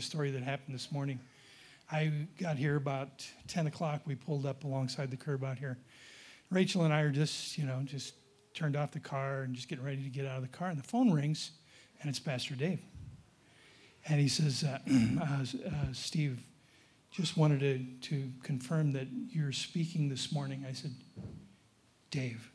a 0.00 0.02
story 0.02 0.30
that 0.30 0.42
happened 0.42 0.74
this 0.74 0.90
morning. 0.90 1.20
I 1.92 2.10
got 2.40 2.56
here 2.56 2.76
about 2.76 3.22
10 3.48 3.66
o'clock. 3.66 4.00
We 4.06 4.14
pulled 4.14 4.46
up 4.46 4.64
alongside 4.64 5.10
the 5.10 5.16
curb 5.18 5.44
out 5.44 5.58
here. 5.58 5.76
Rachel 6.48 6.84
and 6.84 6.94
I 6.94 7.02
are 7.02 7.10
just, 7.10 7.58
you 7.58 7.66
know, 7.66 7.82
just 7.84 8.14
turned 8.54 8.76
off 8.76 8.92
the 8.92 9.00
car 9.00 9.42
and 9.42 9.54
just 9.54 9.68
getting 9.68 9.84
ready 9.84 10.02
to 10.02 10.08
get 10.08 10.24
out 10.24 10.36
of 10.36 10.42
the 10.42 10.48
car. 10.48 10.68
And 10.68 10.78
the 10.78 10.88
phone 10.88 11.12
rings, 11.12 11.50
and 12.00 12.08
it's 12.08 12.18
Pastor 12.18 12.54
Dave. 12.54 12.80
And 14.08 14.18
he 14.18 14.28
says, 14.28 14.64
uh, 14.64 14.78
uh, 15.20 15.44
uh, 15.68 15.92
Steve, 15.92 16.40
just 17.10 17.36
wanted 17.36 17.60
to, 17.60 18.08
to 18.08 18.30
confirm 18.42 18.92
that 18.92 19.06
you're 19.28 19.52
speaking 19.52 20.08
this 20.08 20.32
morning. 20.32 20.64
I 20.66 20.72
said, 20.72 20.94
Dave, 22.10 22.50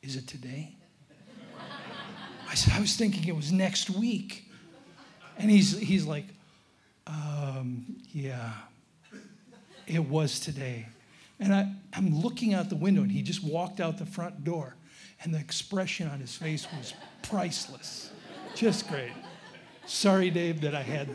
is 0.00 0.16
it 0.16 0.26
today? 0.26 0.74
I 2.48 2.54
said, 2.54 2.72
I 2.72 2.80
was 2.80 2.96
thinking 2.96 3.28
it 3.28 3.36
was 3.36 3.52
next 3.52 3.90
week. 3.90 4.44
And 5.36 5.50
he's, 5.50 5.78
he's 5.78 6.06
like, 6.06 6.24
um, 7.06 7.96
yeah, 8.12 8.52
it 9.86 10.04
was 10.04 10.40
today. 10.40 10.86
And 11.38 11.54
I, 11.54 11.70
I'm 11.94 12.20
looking 12.20 12.54
out 12.54 12.68
the 12.70 12.76
window, 12.76 13.02
and 13.02 13.12
he 13.12 13.22
just 13.22 13.44
walked 13.44 13.80
out 13.80 13.98
the 13.98 14.06
front 14.06 14.44
door, 14.44 14.74
and 15.22 15.34
the 15.34 15.38
expression 15.38 16.08
on 16.08 16.20
his 16.20 16.34
face 16.34 16.66
was 16.76 16.94
priceless. 17.22 18.10
Just 18.54 18.88
great. 18.88 19.12
Sorry, 19.84 20.30
Dave, 20.30 20.62
that 20.62 20.74
I 20.74 20.82
had 20.82 21.08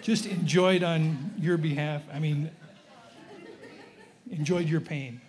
just 0.00 0.26
enjoyed 0.26 0.82
on 0.82 1.34
your 1.38 1.56
behalf. 1.56 2.02
I 2.12 2.18
mean, 2.18 2.50
enjoyed 4.30 4.68
your 4.68 4.80
pain. 4.80 5.20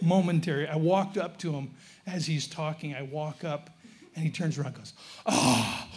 Momentary. 0.00 0.68
I 0.68 0.76
walked 0.76 1.16
up 1.16 1.38
to 1.38 1.52
him 1.52 1.70
as 2.06 2.26
he's 2.26 2.46
talking. 2.46 2.94
I 2.94 3.02
walk 3.02 3.44
up, 3.44 3.70
and 4.14 4.24
he 4.24 4.30
turns 4.30 4.58
around 4.58 4.76
goes, 4.76 4.92
oh. 5.26 5.88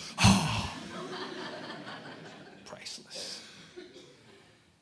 Priceless. 2.66 3.42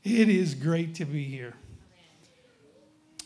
It 0.05 0.29
is 0.29 0.53
great 0.53 0.93
to 0.95 1.05
be 1.05 1.23
here. 1.23 1.55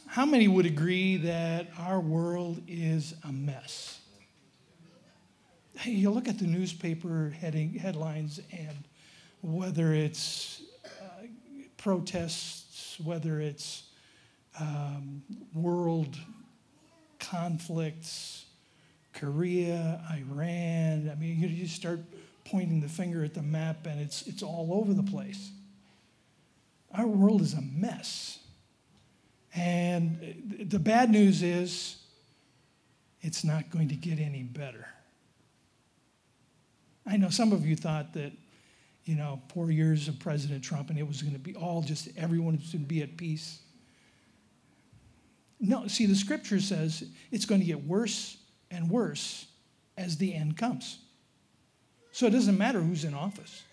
How 0.07 0.25
many 0.25 0.47
would 0.47 0.65
agree 0.65 1.17
that 1.17 1.67
our 1.77 1.99
world 1.99 2.61
is 2.69 3.15
a 3.27 3.33
mess? 3.33 3.99
Hey, 5.77 5.91
you 5.91 6.09
look 6.09 6.29
at 6.29 6.39
the 6.39 6.45
newspaper 6.45 7.35
heading, 7.37 7.73
headlines, 7.73 8.39
and 8.53 8.77
whether 9.41 9.93
it's 9.93 10.61
uh, 10.85 11.25
protests, 11.75 12.97
whether 13.03 13.41
it's 13.41 13.83
um, 14.57 15.21
world 15.53 16.17
conflicts, 17.19 18.45
Korea, 19.11 20.01
Iran. 20.09 21.09
I 21.11 21.15
mean, 21.15 21.41
you, 21.41 21.49
you 21.49 21.67
start 21.67 21.99
pointing 22.45 22.79
the 22.79 22.87
finger 22.87 23.25
at 23.25 23.33
the 23.33 23.41
map 23.41 23.85
and 23.85 23.99
it's, 23.99 24.25
it's 24.27 24.43
all 24.43 24.69
over 24.71 24.93
the 24.93 25.03
place. 25.03 25.51
Our 26.93 27.07
world 27.07 27.41
is 27.41 27.53
a 27.53 27.61
mess. 27.61 28.39
And 29.55 30.57
the 30.69 30.79
bad 30.79 31.09
news 31.09 31.43
is 31.43 31.97
it's 33.21 33.43
not 33.43 33.69
going 33.69 33.89
to 33.89 33.95
get 33.95 34.19
any 34.19 34.43
better. 34.43 34.87
I 37.05 37.17
know 37.17 37.29
some 37.29 37.51
of 37.51 37.65
you 37.65 37.75
thought 37.75 38.13
that, 38.13 38.31
you 39.05 39.15
know, 39.15 39.41
four 39.53 39.71
years 39.71 40.07
of 40.07 40.19
President 40.19 40.63
Trump 40.63 40.89
and 40.89 40.99
it 40.99 41.07
was 41.07 41.21
going 41.21 41.33
to 41.33 41.39
be 41.39 41.55
all 41.55 41.81
just 41.81 42.09
everyone 42.15 42.57
was 42.57 42.71
going 42.71 42.83
to 42.83 42.87
be 42.87 43.01
at 43.01 43.17
peace. 43.17 43.59
No, 45.59 45.87
see, 45.87 46.05
the 46.05 46.15
scripture 46.15 46.59
says 46.59 47.03
it's 47.31 47.45
going 47.45 47.61
to 47.61 47.67
get 47.67 47.83
worse 47.83 48.37
and 48.71 48.89
worse 48.89 49.47
as 49.97 50.17
the 50.17 50.33
end 50.33 50.57
comes. 50.57 50.99
So 52.11 52.27
it 52.27 52.31
doesn't 52.31 52.57
matter 52.57 52.79
who's 52.79 53.03
in 53.03 53.13
office, 53.13 53.63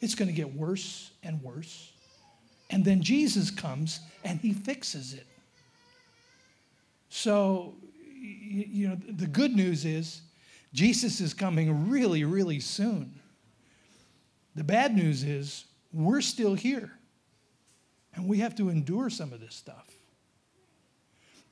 it's 0.00 0.14
going 0.14 0.28
to 0.28 0.34
get 0.34 0.54
worse 0.54 1.10
and 1.22 1.42
worse. 1.42 1.92
And 2.74 2.84
then 2.84 3.02
Jesus 3.02 3.52
comes 3.52 4.00
and 4.24 4.40
he 4.40 4.52
fixes 4.52 5.14
it. 5.14 5.28
So, 7.08 7.76
you 8.20 8.88
know, 8.88 8.96
the 8.96 9.28
good 9.28 9.54
news 9.54 9.84
is 9.84 10.22
Jesus 10.72 11.20
is 11.20 11.34
coming 11.34 11.88
really, 11.88 12.24
really 12.24 12.58
soon. 12.58 13.20
The 14.56 14.64
bad 14.64 14.92
news 14.92 15.22
is 15.22 15.66
we're 15.92 16.20
still 16.20 16.54
here 16.54 16.90
and 18.16 18.26
we 18.26 18.38
have 18.38 18.56
to 18.56 18.70
endure 18.70 19.08
some 19.08 19.32
of 19.32 19.38
this 19.38 19.54
stuff. 19.54 19.88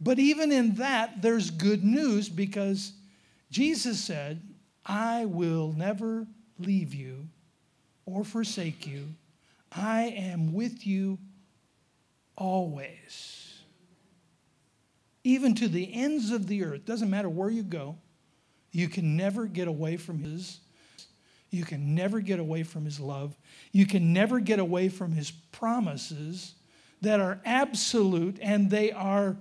But 0.00 0.18
even 0.18 0.50
in 0.50 0.74
that, 0.74 1.22
there's 1.22 1.52
good 1.52 1.84
news 1.84 2.28
because 2.28 2.94
Jesus 3.48 4.02
said, 4.02 4.42
I 4.84 5.26
will 5.26 5.72
never 5.72 6.26
leave 6.58 6.92
you 6.92 7.28
or 8.06 8.24
forsake 8.24 8.88
you. 8.88 9.06
I 9.74 10.14
am 10.16 10.52
with 10.52 10.86
you 10.86 11.18
always. 12.36 13.60
Even 15.24 15.54
to 15.54 15.68
the 15.68 15.92
ends 15.94 16.30
of 16.30 16.46
the 16.46 16.64
earth. 16.64 16.84
Doesn't 16.84 17.10
matter 17.10 17.28
where 17.28 17.50
you 17.50 17.62
go, 17.62 17.96
you 18.72 18.88
can 18.88 19.16
never 19.16 19.46
get 19.46 19.68
away 19.68 19.96
from 19.96 20.22
His. 20.22 20.58
You 21.50 21.64
can 21.64 21.94
never 21.94 22.20
get 22.20 22.38
away 22.38 22.62
from 22.62 22.84
His 22.84 22.98
love. 22.98 23.36
You 23.72 23.86
can 23.86 24.12
never 24.12 24.40
get 24.40 24.58
away 24.58 24.88
from 24.88 25.12
His 25.12 25.30
promises 25.30 26.54
that 27.02 27.20
are 27.20 27.40
absolute 27.44 28.38
and 28.40 28.70
they 28.70 28.90
are 28.92 29.36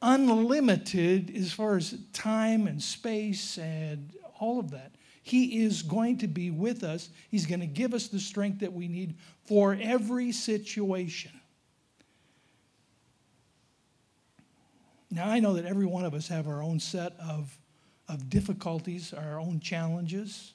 unlimited 0.00 1.34
as 1.36 1.52
far 1.52 1.76
as 1.76 1.96
time 2.12 2.66
and 2.66 2.82
space 2.82 3.58
and 3.58 4.12
all 4.38 4.58
of 4.58 4.70
that. 4.70 4.92
He 5.26 5.64
is 5.64 5.82
going 5.82 6.18
to 6.18 6.28
be 6.28 6.52
with 6.52 6.84
us. 6.84 7.08
He's 7.28 7.46
going 7.46 7.58
to 7.58 7.66
give 7.66 7.94
us 7.94 8.06
the 8.06 8.20
strength 8.20 8.60
that 8.60 8.72
we 8.72 8.86
need 8.86 9.16
for 9.44 9.76
every 9.82 10.30
situation. 10.30 11.32
Now, 15.10 15.28
I 15.28 15.40
know 15.40 15.54
that 15.54 15.64
every 15.64 15.84
one 15.84 16.04
of 16.04 16.14
us 16.14 16.28
have 16.28 16.46
our 16.46 16.62
own 16.62 16.78
set 16.78 17.16
of, 17.18 17.58
of 18.08 18.30
difficulties, 18.30 19.12
our 19.12 19.40
own 19.40 19.58
challenges. 19.58 20.52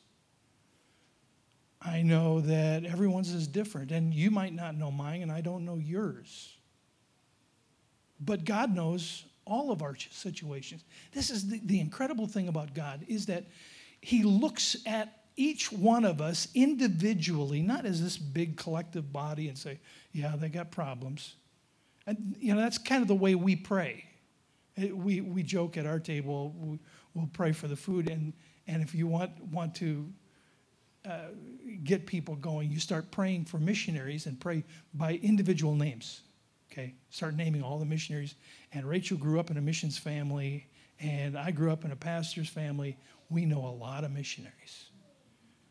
I 1.81 2.01
know 2.01 2.39
that 2.39 2.85
everyone's 2.85 3.33
is 3.33 3.47
different, 3.47 3.91
and 3.91 4.13
you 4.13 4.31
might 4.31 4.53
not 4.53 4.77
know 4.77 4.89
mine, 4.89 5.21
and 5.21 5.33
I 5.33 5.41
don't 5.41 5.65
know 5.65 5.75
yours. 5.75 6.55
But 8.21 8.45
God 8.45 8.73
knows 8.73 9.25
all 9.43 9.69
of 9.69 9.81
our 9.81 9.97
situations. 9.97 10.85
This 11.11 11.29
is 11.29 11.49
the, 11.49 11.59
the 11.65 11.81
incredible 11.81 12.25
thing 12.25 12.47
about 12.47 12.73
God 12.73 13.03
is 13.09 13.25
that 13.25 13.43
He 14.01 14.23
looks 14.23 14.75
at 14.85 15.21
each 15.35 15.71
one 15.71 16.05
of 16.05 16.21
us 16.21 16.47
individually, 16.53 17.61
not 17.61 17.85
as 17.85 18.01
this 18.01 18.17
big 18.17 18.57
collective 18.57 19.13
body, 19.13 19.47
and 19.47 19.57
say, 19.57 19.79
"Yeah, 20.11 20.35
they 20.35 20.49
got 20.49 20.71
problems." 20.71 21.35
And 22.07 22.35
you 22.39 22.53
know 22.53 22.61
that's 22.61 22.77
kind 22.77 23.01
of 23.01 23.07
the 23.07 23.15
way 23.15 23.35
we 23.35 23.55
pray. 23.55 24.05
We 24.77 25.21
we 25.21 25.43
joke 25.43 25.77
at 25.77 25.85
our 25.85 25.99
table. 25.99 26.53
We, 26.57 26.79
we'll 27.13 27.29
pray 27.31 27.51
for 27.51 27.67
the 27.67 27.75
food, 27.75 28.09
and 28.09 28.33
and 28.67 28.81
if 28.81 28.95
you 28.95 29.07
want 29.07 29.31
want 29.45 29.75
to 29.75 30.11
uh, 31.05 31.29
get 31.83 32.05
people 32.05 32.35
going, 32.35 32.71
you 32.71 32.79
start 32.79 33.11
praying 33.11 33.45
for 33.45 33.57
missionaries 33.57 34.25
and 34.25 34.39
pray 34.39 34.63
by 34.93 35.13
individual 35.23 35.75
names. 35.75 36.21
Okay, 36.71 36.93
start 37.09 37.35
naming 37.35 37.63
all 37.63 37.79
the 37.79 37.85
missionaries. 37.85 38.35
And 38.71 38.87
Rachel 38.87 39.17
grew 39.17 39.39
up 39.39 39.51
in 39.51 39.57
a 39.57 39.61
missions 39.61 39.97
family, 39.97 40.67
and 40.99 41.37
I 41.37 41.51
grew 41.51 41.71
up 41.71 41.83
in 41.85 41.91
a 41.91 41.95
pastor's 41.95 42.47
family. 42.49 42.97
We 43.31 43.45
know 43.45 43.65
a 43.65 43.73
lot 43.73 44.03
of 44.03 44.11
missionaries. 44.11 44.85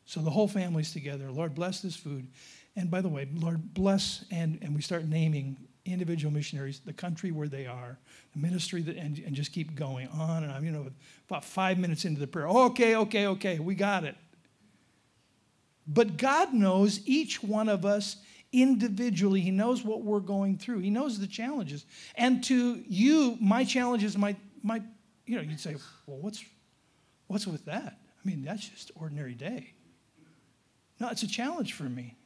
So 0.06 0.20
the 0.20 0.30
whole 0.30 0.48
family's 0.48 0.92
together. 0.92 1.30
Lord, 1.30 1.54
bless 1.54 1.80
this 1.82 1.94
food. 1.94 2.26
And 2.74 2.90
by 2.90 3.00
the 3.00 3.08
way, 3.08 3.28
Lord, 3.32 3.74
bless, 3.74 4.24
and, 4.30 4.58
and 4.62 4.74
we 4.74 4.80
start 4.80 5.04
naming 5.04 5.56
individual 5.84 6.32
missionaries, 6.32 6.80
the 6.80 6.92
country 6.92 7.30
where 7.30 7.48
they 7.48 7.66
are, 7.66 7.98
the 8.32 8.38
ministry, 8.38 8.82
that, 8.82 8.96
and, 8.96 9.18
and 9.18 9.34
just 9.34 9.52
keep 9.52 9.74
going 9.74 10.08
on 10.08 10.42
and 10.42 10.52
on. 10.52 10.64
You 10.64 10.72
know, 10.72 10.86
about 11.28 11.44
five 11.44 11.78
minutes 11.78 12.04
into 12.04 12.18
the 12.18 12.26
prayer, 12.26 12.48
okay, 12.48 12.96
okay, 12.96 13.26
okay, 13.26 13.58
we 13.58 13.74
got 13.74 14.04
it. 14.04 14.16
But 15.86 16.16
God 16.16 16.54
knows 16.54 17.00
each 17.06 17.42
one 17.42 17.68
of 17.68 17.84
us 17.84 18.16
individually. 18.52 19.40
He 19.40 19.50
knows 19.50 19.84
what 19.84 20.02
we're 20.02 20.20
going 20.20 20.58
through. 20.58 20.80
He 20.80 20.90
knows 20.90 21.18
the 21.18 21.26
challenges. 21.26 21.84
And 22.14 22.42
to 22.44 22.82
you, 22.86 23.36
my 23.40 23.64
challenges 23.64 24.16
might, 24.16 24.36
might 24.62 24.82
you 25.26 25.36
know, 25.36 25.42
you'd 25.42 25.60
say, 25.60 25.76
well, 26.06 26.18
what's, 26.18 26.44
what's 27.30 27.46
with 27.46 27.64
that? 27.66 27.98
I 28.02 28.28
mean, 28.28 28.42
that's 28.42 28.68
just 28.68 28.90
ordinary 28.96 29.34
day. 29.34 29.72
No, 30.98 31.08
it's 31.08 31.22
a 31.22 31.28
challenge 31.28 31.74
for 31.74 31.84
me. 31.84 32.16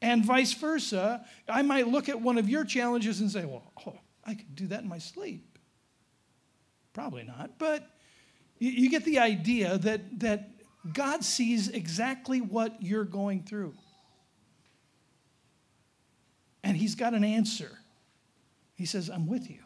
And 0.00 0.24
vice 0.24 0.54
versa, 0.54 1.24
I 1.46 1.60
might 1.60 1.86
look 1.86 2.08
at 2.08 2.20
one 2.20 2.38
of 2.38 2.48
your 2.48 2.64
challenges 2.64 3.20
and 3.20 3.30
say, 3.30 3.44
well, 3.44 3.70
oh, 3.86 3.98
I 4.24 4.34
could 4.34 4.56
do 4.56 4.66
that 4.68 4.82
in 4.82 4.88
my 4.88 4.98
sleep. 4.98 5.58
Probably 6.94 7.22
not, 7.22 7.58
but 7.58 7.88
you, 8.58 8.70
you 8.70 8.90
get 8.90 9.04
the 9.04 9.18
idea 9.18 9.76
that, 9.78 10.20
that 10.20 10.50
God 10.92 11.22
sees 11.22 11.68
exactly 11.68 12.40
what 12.40 12.82
you're 12.82 13.04
going 13.04 13.42
through 13.42 13.74
and 16.64 16.76
he's 16.76 16.94
got 16.94 17.12
an 17.12 17.24
answer. 17.24 17.70
He 18.74 18.86
says, 18.86 19.10
I'm 19.10 19.26
with 19.26 19.50
you. 19.50 19.61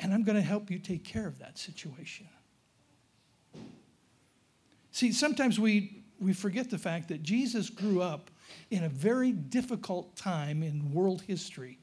And 0.00 0.12
I'm 0.12 0.24
going 0.24 0.36
to 0.36 0.42
help 0.42 0.70
you 0.70 0.78
take 0.78 1.04
care 1.04 1.26
of 1.26 1.38
that 1.38 1.58
situation. 1.58 2.28
See, 4.92 5.12
sometimes 5.12 5.58
we, 5.58 6.04
we 6.18 6.32
forget 6.32 6.70
the 6.70 6.78
fact 6.78 7.08
that 7.08 7.22
Jesus 7.22 7.70
grew 7.70 8.00
up 8.00 8.30
in 8.70 8.84
a 8.84 8.88
very 8.88 9.32
difficult 9.32 10.16
time 10.16 10.62
in 10.62 10.92
world 10.92 11.22
history. 11.22 11.78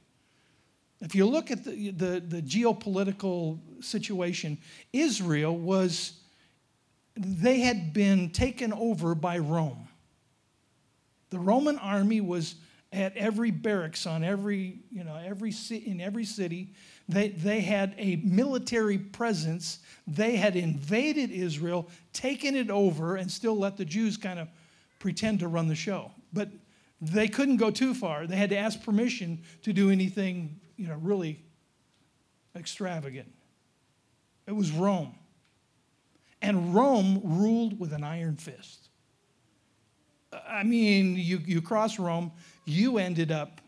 If 1.01 1.13
you 1.13 1.25
look 1.25 1.51
at 1.51 1.63
the, 1.63 1.91
the, 1.91 2.19
the 2.21 2.41
geopolitical 2.41 3.59
situation, 3.83 4.57
Israel 4.93 5.55
was, 5.55 6.13
they 7.15 7.59
had 7.59 7.93
been 7.93 8.29
taken 8.29 8.71
over 8.71 9.13
by 9.13 9.37
Rome. 9.39 9.87
The 11.29 11.39
Roman 11.39 11.77
army 11.79 12.21
was 12.21 12.55
at 12.93 13.17
every 13.17 13.49
barracks 13.51 14.05
on 14.05 14.23
every, 14.23 14.79
you 14.91 15.03
know, 15.03 15.15
every 15.15 15.53
in 15.71 15.99
every 15.99 16.25
city. 16.25 16.73
They, 17.09 17.29
they 17.29 17.59
had 17.59 17.95
a 17.97 18.17
military 18.17 18.97
presence. 18.97 19.79
They 20.07 20.37
had 20.37 20.55
invaded 20.55 21.31
Israel, 21.31 21.89
taken 22.13 22.55
it 22.55 22.69
over, 22.69 23.15
and 23.17 23.29
still 23.29 23.57
let 23.57 23.75
the 23.75 23.83
Jews 23.83 24.15
kind 24.15 24.39
of 24.39 24.47
pretend 24.99 25.39
to 25.39 25.47
run 25.47 25.67
the 25.67 25.75
show. 25.75 26.11
But 26.31 26.49
they 27.01 27.27
couldn't 27.27 27.57
go 27.57 27.71
too 27.71 27.93
far. 27.93 28.27
They 28.27 28.37
had 28.37 28.51
to 28.51 28.57
ask 28.57 28.81
permission 28.81 29.41
to 29.63 29.73
do 29.73 29.89
anything, 29.89 30.61
you 30.77 30.87
know, 30.87 30.95
really 30.95 31.43
extravagant. 32.55 33.29
It 34.47 34.53
was 34.53 34.71
Rome. 34.71 35.15
And 36.41 36.75
Rome 36.75 37.21
ruled 37.23 37.79
with 37.79 37.91
an 37.91 38.03
iron 38.03 38.35
fist. 38.35 38.89
I 40.47 40.63
mean, 40.63 41.15
you, 41.17 41.39
you 41.45 41.61
cross 41.61 41.99
Rome, 41.99 42.31
you 42.65 42.97
ended 42.97 43.31
up 43.31 43.61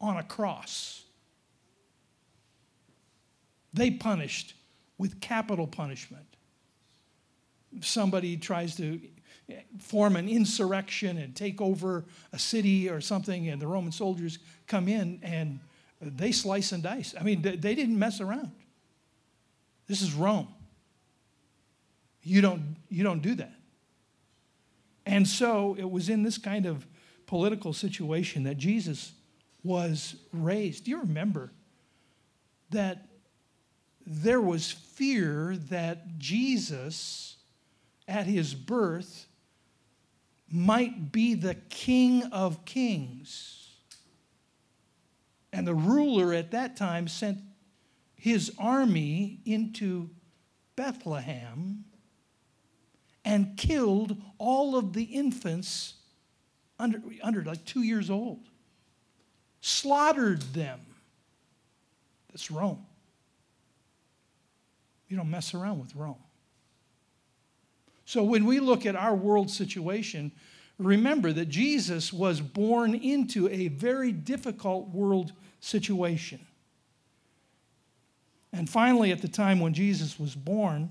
on 0.00 0.16
a 0.16 0.22
cross. 0.22 1.04
They 3.72 3.90
punished 3.90 4.54
with 4.98 5.20
capital 5.20 5.66
punishment. 5.66 6.26
Somebody 7.80 8.36
tries 8.36 8.76
to 8.76 9.00
form 9.78 10.16
an 10.16 10.28
insurrection 10.28 11.18
and 11.18 11.34
take 11.34 11.60
over 11.60 12.04
a 12.32 12.38
city 12.38 12.88
or 12.88 13.00
something, 13.00 13.48
and 13.48 13.60
the 13.60 13.66
Roman 13.66 13.92
soldiers 13.92 14.38
come 14.66 14.88
in 14.88 15.20
and 15.22 15.60
they 16.00 16.32
slice 16.32 16.72
and 16.72 16.82
dice. 16.82 17.14
I 17.18 17.22
mean, 17.22 17.42
they 17.42 17.74
didn't 17.74 17.98
mess 17.98 18.20
around. 18.20 18.50
This 19.86 20.02
is 20.02 20.14
Rome. 20.14 20.48
You 22.22 22.40
don't, 22.40 22.76
you 22.88 23.02
don't 23.02 23.20
do 23.20 23.34
that. 23.36 23.54
And 25.06 25.26
so 25.26 25.74
it 25.78 25.90
was 25.90 26.08
in 26.08 26.22
this 26.22 26.38
kind 26.38 26.66
of 26.66 26.86
political 27.32 27.72
situation 27.72 28.42
that 28.42 28.58
Jesus 28.58 29.12
was 29.64 30.16
raised. 30.34 30.84
Do 30.84 30.90
you 30.90 31.00
remember 31.00 31.50
that 32.68 33.06
there 34.04 34.42
was 34.42 34.70
fear 34.70 35.56
that 35.70 36.18
Jesus, 36.18 37.38
at 38.06 38.26
his 38.26 38.52
birth, 38.52 39.28
might 40.50 41.10
be 41.10 41.32
the 41.32 41.54
King 41.54 42.22
of 42.24 42.66
Kings? 42.66 43.70
And 45.54 45.66
the 45.66 45.74
ruler 45.74 46.34
at 46.34 46.50
that 46.50 46.76
time 46.76 47.08
sent 47.08 47.38
his 48.14 48.52
army 48.58 49.40
into 49.46 50.10
Bethlehem 50.76 51.86
and 53.24 53.56
killed 53.56 54.20
all 54.36 54.76
of 54.76 54.92
the 54.92 55.04
infants 55.04 55.94
under, 56.82 57.00
under 57.22 57.44
like 57.44 57.64
two 57.64 57.82
years 57.82 58.10
old, 58.10 58.40
slaughtered 59.60 60.42
them. 60.52 60.80
That's 62.30 62.50
Rome. 62.50 62.84
You 65.08 65.16
don't 65.16 65.30
mess 65.30 65.54
around 65.54 65.80
with 65.80 65.94
Rome. 65.94 66.16
So 68.04 68.24
when 68.24 68.44
we 68.44 68.58
look 68.58 68.84
at 68.84 68.96
our 68.96 69.14
world 69.14 69.50
situation, 69.50 70.32
remember 70.78 71.32
that 71.32 71.48
Jesus 71.48 72.12
was 72.12 72.40
born 72.40 72.94
into 72.94 73.48
a 73.48 73.68
very 73.68 74.10
difficult 74.10 74.88
world 74.88 75.32
situation. 75.60 76.40
And 78.52 78.68
finally, 78.68 79.12
at 79.12 79.22
the 79.22 79.28
time 79.28 79.60
when 79.60 79.72
Jesus 79.72 80.18
was 80.18 80.34
born, 80.34 80.90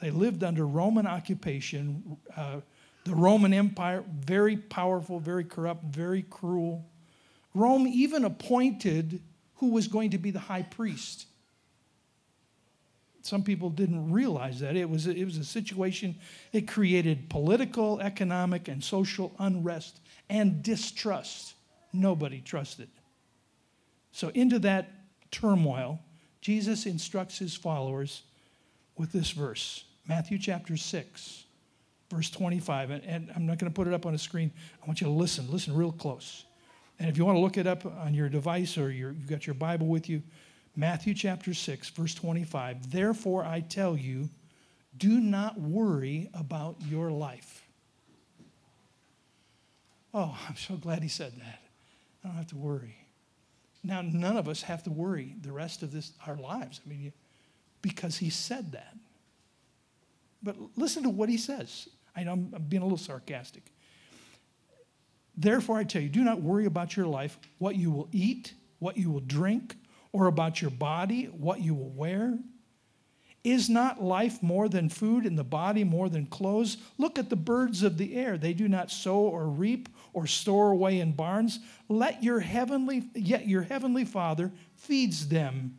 they 0.00 0.10
lived 0.10 0.44
under 0.44 0.66
Roman 0.66 1.06
occupation. 1.06 2.18
Uh, 2.36 2.60
the 3.08 3.14
Roman 3.14 3.54
Empire, 3.54 4.04
very 4.20 4.56
powerful, 4.56 5.18
very 5.18 5.44
corrupt, 5.44 5.84
very 5.84 6.22
cruel. 6.22 6.84
Rome 7.54 7.86
even 7.86 8.24
appointed 8.24 9.22
who 9.56 9.70
was 9.70 9.88
going 9.88 10.10
to 10.10 10.18
be 10.18 10.30
the 10.30 10.38
high 10.38 10.62
priest. 10.62 11.26
Some 13.22 13.42
people 13.42 13.70
didn't 13.70 14.12
realize 14.12 14.60
that. 14.60 14.76
It 14.76 14.88
was, 14.88 15.06
a, 15.06 15.14
it 15.14 15.24
was 15.24 15.38
a 15.38 15.44
situation, 15.44 16.16
it 16.52 16.68
created 16.68 17.28
political, 17.30 17.98
economic, 18.00 18.68
and 18.68 18.84
social 18.84 19.34
unrest 19.38 20.00
and 20.28 20.62
distrust. 20.62 21.54
Nobody 21.92 22.40
trusted. 22.40 22.88
So, 24.12 24.28
into 24.34 24.58
that 24.60 24.90
turmoil, 25.30 26.00
Jesus 26.40 26.86
instructs 26.86 27.38
his 27.38 27.54
followers 27.54 28.22
with 28.96 29.12
this 29.12 29.30
verse 29.30 29.84
Matthew 30.06 30.38
chapter 30.38 30.76
6, 30.76 31.44
verse 32.10 32.30
25. 32.30 32.90
And, 32.90 33.04
and 33.04 33.32
I'm 33.34 33.46
not 33.46 33.58
going 33.58 33.70
to 33.70 33.74
put 33.74 33.86
it 33.86 33.94
up 33.94 34.06
on 34.06 34.14
a 34.14 34.18
screen. 34.18 34.52
I 34.82 34.86
want 34.86 35.00
you 35.00 35.06
to 35.06 35.12
listen, 35.12 35.50
listen 35.50 35.74
real 35.74 35.92
close. 35.92 36.44
And 36.98 37.08
if 37.08 37.16
you 37.16 37.24
want 37.24 37.36
to 37.36 37.40
look 37.40 37.56
it 37.56 37.66
up 37.66 37.86
on 37.86 38.14
your 38.14 38.28
device 38.28 38.76
or 38.76 38.90
your, 38.90 39.12
you've 39.12 39.28
got 39.28 39.46
your 39.46 39.54
Bible 39.54 39.86
with 39.86 40.08
you, 40.08 40.22
Matthew 40.74 41.14
chapter 41.14 41.54
6, 41.54 41.90
verse 41.90 42.14
25. 42.14 42.90
Therefore, 42.90 43.44
I 43.44 43.60
tell 43.60 43.96
you, 43.96 44.28
do 44.96 45.20
not 45.20 45.60
worry 45.60 46.28
about 46.34 46.76
your 46.88 47.10
life. 47.10 47.66
Oh, 50.12 50.36
I'm 50.48 50.56
so 50.56 50.76
glad 50.76 51.02
he 51.02 51.08
said 51.08 51.32
that. 51.38 51.60
I 52.24 52.28
don't 52.28 52.36
have 52.36 52.48
to 52.48 52.56
worry. 52.56 52.96
Now, 53.84 54.02
none 54.02 54.36
of 54.36 54.48
us 54.48 54.62
have 54.62 54.82
to 54.84 54.90
worry 54.90 55.36
the 55.40 55.52
rest 55.52 55.82
of 55.82 55.92
this 55.92 56.12
our 56.26 56.36
lives. 56.36 56.80
I 56.84 56.88
mean, 56.88 57.12
because 57.80 58.18
he 58.18 58.28
said 58.28 58.72
that. 58.72 58.94
But 60.42 60.56
listen 60.76 61.04
to 61.04 61.10
what 61.10 61.28
he 61.28 61.36
says. 61.36 61.88
I 62.18 62.24
know 62.24 62.32
I'm 62.32 62.64
being 62.68 62.82
a 62.82 62.84
little 62.84 62.98
sarcastic. 62.98 63.62
Therefore, 65.36 65.78
I 65.78 65.84
tell 65.84 66.02
you, 66.02 66.08
do 66.08 66.24
not 66.24 66.42
worry 66.42 66.66
about 66.66 66.96
your 66.96 67.06
life, 67.06 67.38
what 67.58 67.76
you 67.76 67.92
will 67.92 68.08
eat, 68.10 68.54
what 68.80 68.96
you 68.96 69.08
will 69.12 69.20
drink, 69.20 69.76
or 70.10 70.26
about 70.26 70.60
your 70.60 70.72
body, 70.72 71.26
what 71.26 71.60
you 71.60 71.74
will 71.74 71.90
wear. 71.90 72.36
Is 73.44 73.70
not 73.70 74.02
life 74.02 74.42
more 74.42 74.68
than 74.68 74.88
food 74.88 75.26
and 75.26 75.38
the 75.38 75.44
body 75.44 75.84
more 75.84 76.08
than 76.08 76.26
clothes? 76.26 76.78
Look 76.98 77.20
at 77.20 77.30
the 77.30 77.36
birds 77.36 77.84
of 77.84 77.98
the 77.98 78.16
air. 78.16 78.36
They 78.36 78.52
do 78.52 78.66
not 78.66 78.90
sow 78.90 79.20
or 79.20 79.46
reap 79.46 79.88
or 80.12 80.26
store 80.26 80.72
away 80.72 80.98
in 80.98 81.12
barns. 81.12 81.60
Let 81.88 82.24
your 82.24 82.40
heavenly, 82.40 83.04
yet 83.14 83.46
your 83.46 83.62
heavenly 83.62 84.04
Father 84.04 84.50
feeds 84.74 85.28
them. 85.28 85.78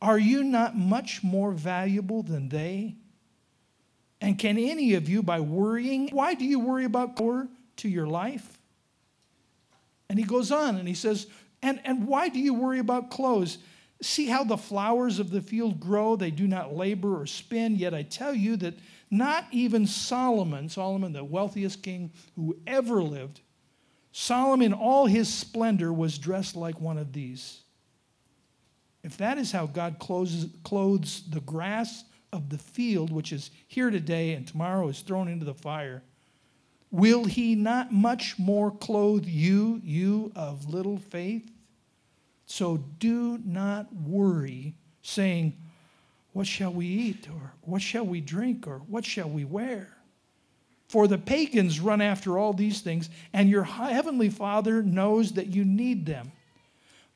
Are 0.00 0.18
you 0.18 0.44
not 0.44 0.76
much 0.76 1.24
more 1.24 1.50
valuable 1.50 2.22
than 2.22 2.50
they? 2.50 2.94
And 4.20 4.38
can 4.38 4.58
any 4.58 4.94
of 4.94 5.08
you, 5.08 5.22
by 5.22 5.40
worrying, 5.40 6.08
why 6.10 6.34
do 6.34 6.44
you 6.44 6.58
worry 6.58 6.84
about 6.84 7.16
power 7.16 7.48
to 7.76 7.88
your 7.88 8.06
life? 8.06 8.58
And 10.08 10.18
he 10.18 10.24
goes 10.24 10.50
on 10.50 10.76
and 10.76 10.88
he 10.88 10.94
says, 10.94 11.26
and, 11.62 11.80
and 11.84 12.06
why 12.06 12.28
do 12.28 12.38
you 12.38 12.54
worry 12.54 12.78
about 12.78 13.10
clothes? 13.10 13.58
See 14.02 14.26
how 14.26 14.44
the 14.44 14.56
flowers 14.56 15.18
of 15.18 15.30
the 15.30 15.42
field 15.42 15.80
grow? 15.80 16.16
They 16.16 16.30
do 16.30 16.46
not 16.46 16.74
labor 16.74 17.20
or 17.20 17.26
spin. 17.26 17.76
Yet 17.76 17.94
I 17.94 18.02
tell 18.02 18.34
you 18.34 18.56
that 18.58 18.74
not 19.10 19.46
even 19.52 19.86
Solomon, 19.86 20.68
Solomon, 20.68 21.12
the 21.12 21.24
wealthiest 21.24 21.82
king 21.82 22.12
who 22.34 22.56
ever 22.66 23.02
lived, 23.02 23.40
Solomon, 24.12 24.72
all 24.72 25.06
his 25.06 25.32
splendor, 25.32 25.92
was 25.92 26.18
dressed 26.18 26.56
like 26.56 26.80
one 26.80 26.98
of 26.98 27.12
these. 27.12 27.60
If 29.02 29.18
that 29.18 29.38
is 29.38 29.52
how 29.52 29.66
God 29.66 29.98
clothes, 29.98 30.46
clothes 30.64 31.22
the 31.28 31.40
grass 31.40 32.04
of 32.32 32.50
the 32.50 32.58
field, 32.58 33.12
which 33.12 33.32
is 33.32 33.50
here 33.66 33.90
today 33.90 34.32
and 34.32 34.46
tomorrow 34.46 34.88
is 34.88 35.00
thrown 35.00 35.28
into 35.28 35.44
the 35.44 35.54
fire, 35.54 36.02
will 36.90 37.24
he 37.24 37.54
not 37.54 37.92
much 37.92 38.38
more 38.38 38.70
clothe 38.70 39.26
you, 39.26 39.80
you 39.84 40.32
of 40.34 40.68
little 40.68 40.98
faith? 40.98 41.50
So 42.46 42.78
do 42.98 43.38
not 43.44 43.92
worry, 43.94 44.74
saying, 45.02 45.56
What 46.32 46.46
shall 46.46 46.72
we 46.72 46.86
eat? 46.86 47.28
Or 47.28 47.52
what 47.62 47.82
shall 47.82 48.06
we 48.06 48.20
drink? 48.20 48.66
Or 48.66 48.78
what 48.86 49.04
shall 49.04 49.28
we 49.28 49.44
wear? 49.44 49.88
For 50.88 51.08
the 51.08 51.18
pagans 51.18 51.80
run 51.80 52.00
after 52.00 52.38
all 52.38 52.52
these 52.52 52.80
things, 52.80 53.10
and 53.32 53.48
your 53.48 53.64
heavenly 53.64 54.30
Father 54.30 54.82
knows 54.82 55.32
that 55.32 55.48
you 55.48 55.64
need 55.64 56.06
them. 56.06 56.30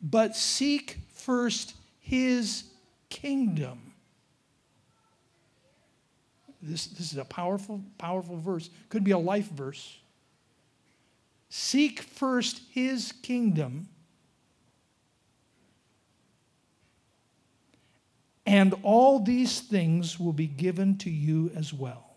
But 0.02 0.34
seek 0.34 0.98
first 1.12 1.74
his 2.00 2.64
kingdom 3.10 3.89
this, 6.62 6.86
this 6.86 7.12
is 7.12 7.18
a 7.18 7.24
powerful, 7.24 7.82
powerful 7.98 8.36
verse. 8.36 8.70
Could 8.88 9.04
be 9.04 9.12
a 9.12 9.18
life 9.18 9.48
verse. 9.50 9.98
Seek 11.48 12.00
first 12.00 12.62
his 12.70 13.12
kingdom, 13.22 13.88
and 18.46 18.74
all 18.82 19.18
these 19.18 19.60
things 19.60 20.20
will 20.20 20.32
be 20.32 20.46
given 20.46 20.96
to 20.98 21.10
you 21.10 21.50
as 21.56 21.72
well. 21.72 22.16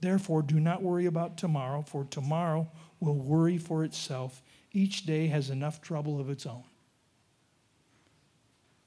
Therefore, 0.00 0.42
do 0.42 0.60
not 0.60 0.82
worry 0.82 1.06
about 1.06 1.36
tomorrow, 1.36 1.82
for 1.82 2.04
tomorrow 2.04 2.68
will 3.00 3.14
worry 3.14 3.58
for 3.58 3.84
itself. 3.84 4.42
Each 4.72 5.06
day 5.06 5.28
has 5.28 5.50
enough 5.50 5.80
trouble 5.80 6.20
of 6.20 6.28
its 6.30 6.46
own. 6.46 6.64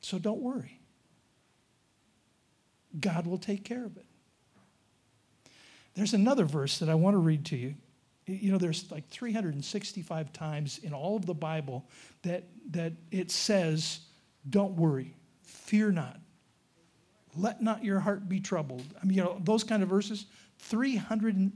So 0.02 0.20
don't 0.20 0.42
worry. 0.42 0.79
God 2.98 3.28
will 3.28 3.38
take 3.38 3.64
care 3.64 3.86
of 3.86 3.98
it. 3.98 4.06
There's 5.96 6.14
another 6.14 6.46
verse 6.46 6.80
that 6.80 6.90
I 6.90 6.96
want 6.96 7.16
to 7.16 7.20
read 7.20 7.46
to 7.48 7.58
you. 7.58 7.76
You 8.26 8.52
know, 8.52 8.58
there's 8.58 8.92
like 8.92 9.10
365 9.10 10.32
times 10.32 10.80
in 10.84 10.94
all 10.94 11.18
of 11.18 11.26
the 11.26 11.34
Bible 11.34 11.88
that, 12.22 12.44
that 12.72 12.94
it 13.12 13.32
says, 13.32 14.00
Don't 14.50 14.76
worry, 14.76 15.16
fear 15.42 15.92
not, 15.92 16.20
let 17.36 17.62
not 17.62 17.84
your 17.84 18.00
heart 18.00 18.30
be 18.30 18.40
troubled. 18.40 18.86
I 19.02 19.06
mean, 19.06 19.18
you 19.18 19.24
know, 19.24 19.42
those 19.44 19.64
kind 19.64 19.84
of 19.84 19.90
verses, 19.90 20.26
300, 20.60 21.36
and, 21.36 21.52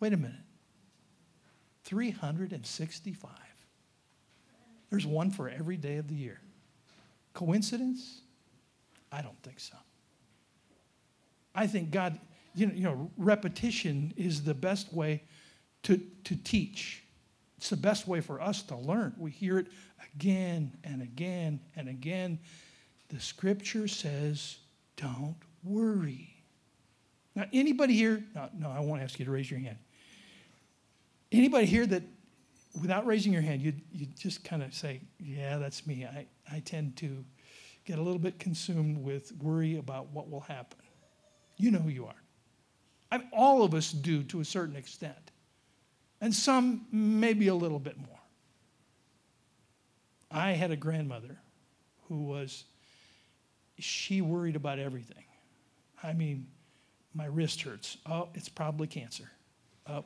wait 0.00 0.12
a 0.12 0.16
minute, 0.16 0.36
365. 1.84 3.30
There's 4.90 5.06
one 5.06 5.30
for 5.30 5.48
every 5.48 5.76
day 5.76 5.96
of 5.96 6.08
the 6.08 6.14
year. 6.14 6.40
Coincidence? 7.34 8.22
I 9.12 9.20
don't 9.22 9.40
think 9.42 9.60
so. 9.60 9.76
I 11.56 11.66
think 11.66 11.90
God, 11.90 12.20
you 12.54 12.66
know, 12.66 12.74
you 12.74 12.82
know, 12.84 13.10
repetition 13.16 14.12
is 14.16 14.44
the 14.44 14.54
best 14.54 14.92
way 14.92 15.22
to, 15.84 16.00
to 16.24 16.36
teach. 16.36 17.02
It's 17.56 17.70
the 17.70 17.76
best 17.76 18.06
way 18.06 18.20
for 18.20 18.40
us 18.40 18.62
to 18.64 18.76
learn. 18.76 19.14
We 19.18 19.30
hear 19.30 19.58
it 19.58 19.66
again 20.14 20.76
and 20.84 21.02
again 21.02 21.60
and 21.74 21.88
again. 21.88 22.38
The 23.08 23.18
scripture 23.18 23.88
says, 23.88 24.58
don't 24.96 25.36
worry. 25.64 26.34
Now, 27.34 27.46
anybody 27.52 27.94
here, 27.94 28.22
no, 28.34 28.48
no, 28.58 28.70
I 28.70 28.80
won't 28.80 29.02
ask 29.02 29.18
you 29.18 29.24
to 29.24 29.30
raise 29.30 29.50
your 29.50 29.60
hand. 29.60 29.78
Anybody 31.32 31.66
here 31.66 31.86
that, 31.86 32.02
without 32.80 33.06
raising 33.06 33.32
your 33.32 33.42
hand, 33.42 33.62
you 33.62 33.72
you 33.90 34.06
just 34.18 34.44
kind 34.44 34.62
of 34.62 34.74
say, 34.74 35.00
yeah, 35.18 35.56
that's 35.56 35.86
me. 35.86 36.04
I, 36.04 36.26
I 36.50 36.60
tend 36.60 36.96
to 36.98 37.24
get 37.84 37.98
a 37.98 38.02
little 38.02 38.18
bit 38.18 38.38
consumed 38.38 38.98
with 39.02 39.32
worry 39.40 39.78
about 39.78 40.10
what 40.10 40.30
will 40.30 40.40
happen. 40.40 40.78
You 41.56 41.70
know 41.70 41.78
who 41.78 41.88
you 41.88 42.06
are. 42.06 42.22
I 43.10 43.18
mean, 43.18 43.28
all 43.32 43.62
of 43.62 43.74
us 43.74 43.92
do 43.92 44.22
to 44.24 44.40
a 44.40 44.44
certain 44.44 44.76
extent, 44.76 45.30
and 46.20 46.34
some 46.34 46.86
maybe 46.90 47.48
a 47.48 47.54
little 47.54 47.78
bit 47.78 47.96
more. 47.96 48.08
I 50.30 50.52
had 50.52 50.70
a 50.70 50.76
grandmother 50.76 51.38
who 52.08 52.24
was, 52.24 52.64
she 53.78 54.20
worried 54.20 54.56
about 54.56 54.78
everything. 54.78 55.24
I 56.02 56.12
mean, 56.12 56.48
my 57.14 57.26
wrist 57.26 57.62
hurts. 57.62 57.96
Oh, 58.06 58.28
it's 58.34 58.48
probably 58.48 58.86
cancer. 58.86 59.30
Oh. 59.88 60.04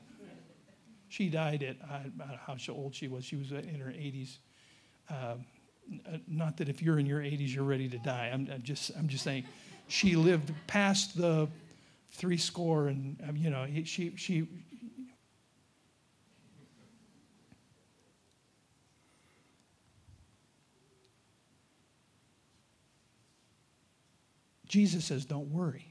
She 1.09 1.29
died 1.29 1.65
at, 1.65 1.77
I 1.91 2.03
don't 2.05 2.17
know 2.17 2.39
how 2.47 2.57
old 2.73 2.95
she 2.95 3.09
was. 3.09 3.25
She 3.25 3.35
was 3.35 3.51
in 3.51 3.81
her 3.81 3.91
80s. 3.91 4.37
Uh, 5.11 5.35
not 6.29 6.57
that 6.59 6.69
if 6.69 6.81
you're 6.81 7.01
in 7.01 7.07
your 7.07 7.21
80s, 7.21 7.53
you're 7.53 7.65
ready 7.65 7.89
to 7.89 7.99
die. 7.99 8.31
I'm, 8.33 8.49
I'm 8.53 8.63
just, 8.63 8.93
I'm 8.97 9.09
just 9.09 9.25
saying 9.25 9.45
she 9.91 10.17
lived 10.17 10.53
past 10.67 11.17
the 11.17 11.49
three 12.13 12.37
score 12.37 12.89
and 12.89 13.23
um, 13.29 13.37
you 13.37 13.51
know 13.51 13.67
she 13.85 14.17
she 14.17 14.47
Jesus 24.71 25.05
says, 25.05 25.25
Don't 25.25 25.51
worry. 25.51 25.85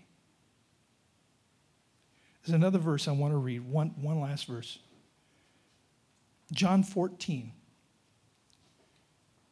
There's 2.42 2.56
another 2.56 2.80
verse 2.80 3.10
I 3.10 3.12
want 3.12 3.34
to 3.34 3.38
read, 3.38 3.60
one, 3.60 3.90
one 4.02 4.22
last 4.22 4.48
verse. 4.48 4.80
John 6.54 6.84
14. 6.84 7.52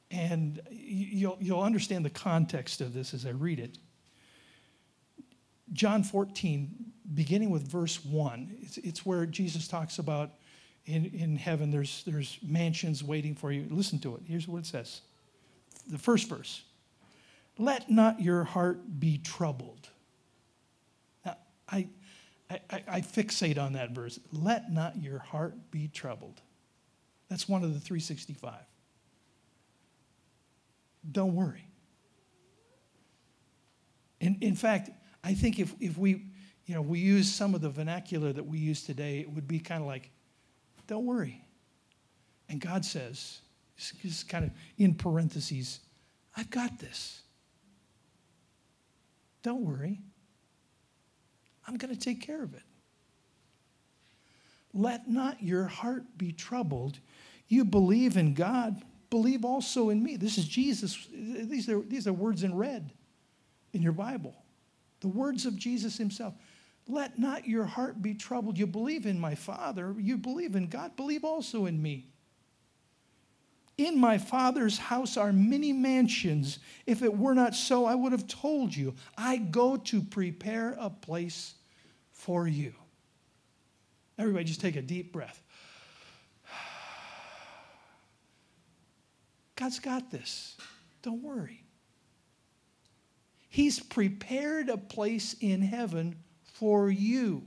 And 0.09 0.61
you'll, 0.71 1.37
you'll 1.41 1.61
understand 1.61 2.05
the 2.05 2.09
context 2.09 2.79
of 2.79 2.93
this 2.93 3.13
as 3.13 3.25
I 3.25 3.31
read 3.31 3.59
it. 3.59 3.77
John 5.73 6.03
14, 6.03 6.69
beginning 7.13 7.49
with 7.49 7.69
verse 7.69 8.03
1, 8.03 8.57
it's, 8.61 8.77
it's 8.77 9.05
where 9.05 9.25
Jesus 9.25 9.67
talks 9.67 9.99
about 9.99 10.31
in, 10.87 11.05
in 11.13 11.35
heaven 11.35 11.69
there's, 11.69 12.03
there's 12.05 12.39
mansions 12.41 13.03
waiting 13.03 13.35
for 13.35 13.51
you. 13.51 13.67
Listen 13.69 13.99
to 13.99 14.15
it. 14.15 14.21
Here's 14.25 14.47
what 14.47 14.59
it 14.59 14.65
says 14.65 15.01
the 15.87 15.97
first 15.97 16.27
verse 16.29 16.63
Let 17.57 17.89
not 17.89 18.21
your 18.21 18.43
heart 18.43 18.99
be 18.99 19.17
troubled. 19.17 19.89
Now, 21.25 21.37
I, 21.69 21.87
I, 22.49 22.59
I 22.87 23.01
fixate 23.01 23.57
on 23.57 23.73
that 23.73 23.91
verse. 23.91 24.19
Let 24.31 24.71
not 24.71 25.01
your 25.01 25.19
heart 25.19 25.55
be 25.71 25.89
troubled. 25.89 26.41
That's 27.29 27.49
one 27.49 27.63
of 27.63 27.73
the 27.73 27.79
365. 27.79 28.53
Don't 31.11 31.35
worry. 31.35 31.67
In, 34.19 34.37
in 34.41 34.55
fact, 34.55 34.89
I 35.23 35.33
think 35.33 35.59
if, 35.59 35.73
if 35.79 35.97
we, 35.97 36.25
you 36.65 36.75
know, 36.75 36.81
we 36.81 36.99
use 36.99 37.31
some 37.31 37.55
of 37.55 37.61
the 37.61 37.69
vernacular 37.69 38.33
that 38.33 38.45
we 38.45 38.57
use 38.57 38.83
today, 38.83 39.19
it 39.19 39.31
would 39.31 39.47
be 39.47 39.59
kind 39.59 39.81
of 39.81 39.87
like, 39.87 40.09
don't 40.87 41.05
worry. 41.05 41.43
And 42.49 42.61
God 42.61 42.85
says, 42.85 43.39
just 43.77 44.29
kind 44.29 44.45
of 44.45 44.51
in 44.77 44.95
parentheses, 44.95 45.79
I've 46.35 46.49
got 46.49 46.79
this. 46.79 47.21
Don't 49.43 49.61
worry. 49.61 49.99
I'm 51.67 51.77
going 51.77 51.93
to 51.93 51.99
take 51.99 52.21
care 52.21 52.43
of 52.43 52.53
it. 52.53 52.61
Let 54.73 55.09
not 55.09 55.41
your 55.41 55.65
heart 55.65 56.03
be 56.17 56.31
troubled. 56.31 56.99
You 57.47 57.65
believe 57.65 58.17
in 58.17 58.33
God, 58.33 58.81
believe 59.09 59.43
also 59.43 59.89
in 59.89 60.03
me. 60.03 60.17
This 60.17 60.37
is 60.37 60.47
Jesus. 60.47 61.07
These 61.11 61.69
are, 61.69 61.81
these 61.81 62.07
are 62.07 62.13
words 62.13 62.43
in 62.43 62.55
red 62.55 62.91
in 63.73 63.81
your 63.81 63.93
Bible. 63.93 64.35
The 65.01 65.07
words 65.07 65.45
of 65.45 65.55
Jesus 65.55 65.97
himself. 65.97 66.33
Let 66.87 67.19
not 67.19 67.47
your 67.47 67.65
heart 67.65 68.01
be 68.01 68.13
troubled. 68.13 68.57
You 68.57 68.67
believe 68.67 69.05
in 69.05 69.19
my 69.19 69.35
Father, 69.35 69.93
you 69.97 70.17
believe 70.17 70.55
in 70.55 70.67
God, 70.67 70.95
believe 70.95 71.23
also 71.23 71.65
in 71.65 71.81
me. 71.81 72.07
In 73.77 73.99
my 73.99 74.17
Father's 74.17 74.77
house 74.79 75.17
are 75.17 75.31
many 75.31 75.71
mansions. 75.71 76.59
If 76.87 77.03
it 77.03 77.15
were 77.15 77.35
not 77.35 77.53
so, 77.53 77.85
I 77.85 77.93
would 77.93 78.11
have 78.11 78.27
told 78.27 78.75
you. 78.75 78.95
I 79.17 79.37
go 79.37 79.77
to 79.77 80.01
prepare 80.01 80.75
a 80.79 80.89
place 80.89 81.53
for 82.11 82.47
you. 82.47 82.73
Everybody, 84.17 84.45
just 84.45 84.61
take 84.61 84.77
a 84.77 84.81
deep 84.81 85.13
breath. 85.13 85.43
God's 89.55 89.79
got 89.79 90.09
this. 90.09 90.57
Don't 91.03 91.21
worry. 91.21 91.66
He's 93.49 93.79
prepared 93.79 94.69
a 94.69 94.77
place 94.77 95.35
in 95.39 95.61
heaven 95.61 96.15
for 96.53 96.89
you. 96.89 97.43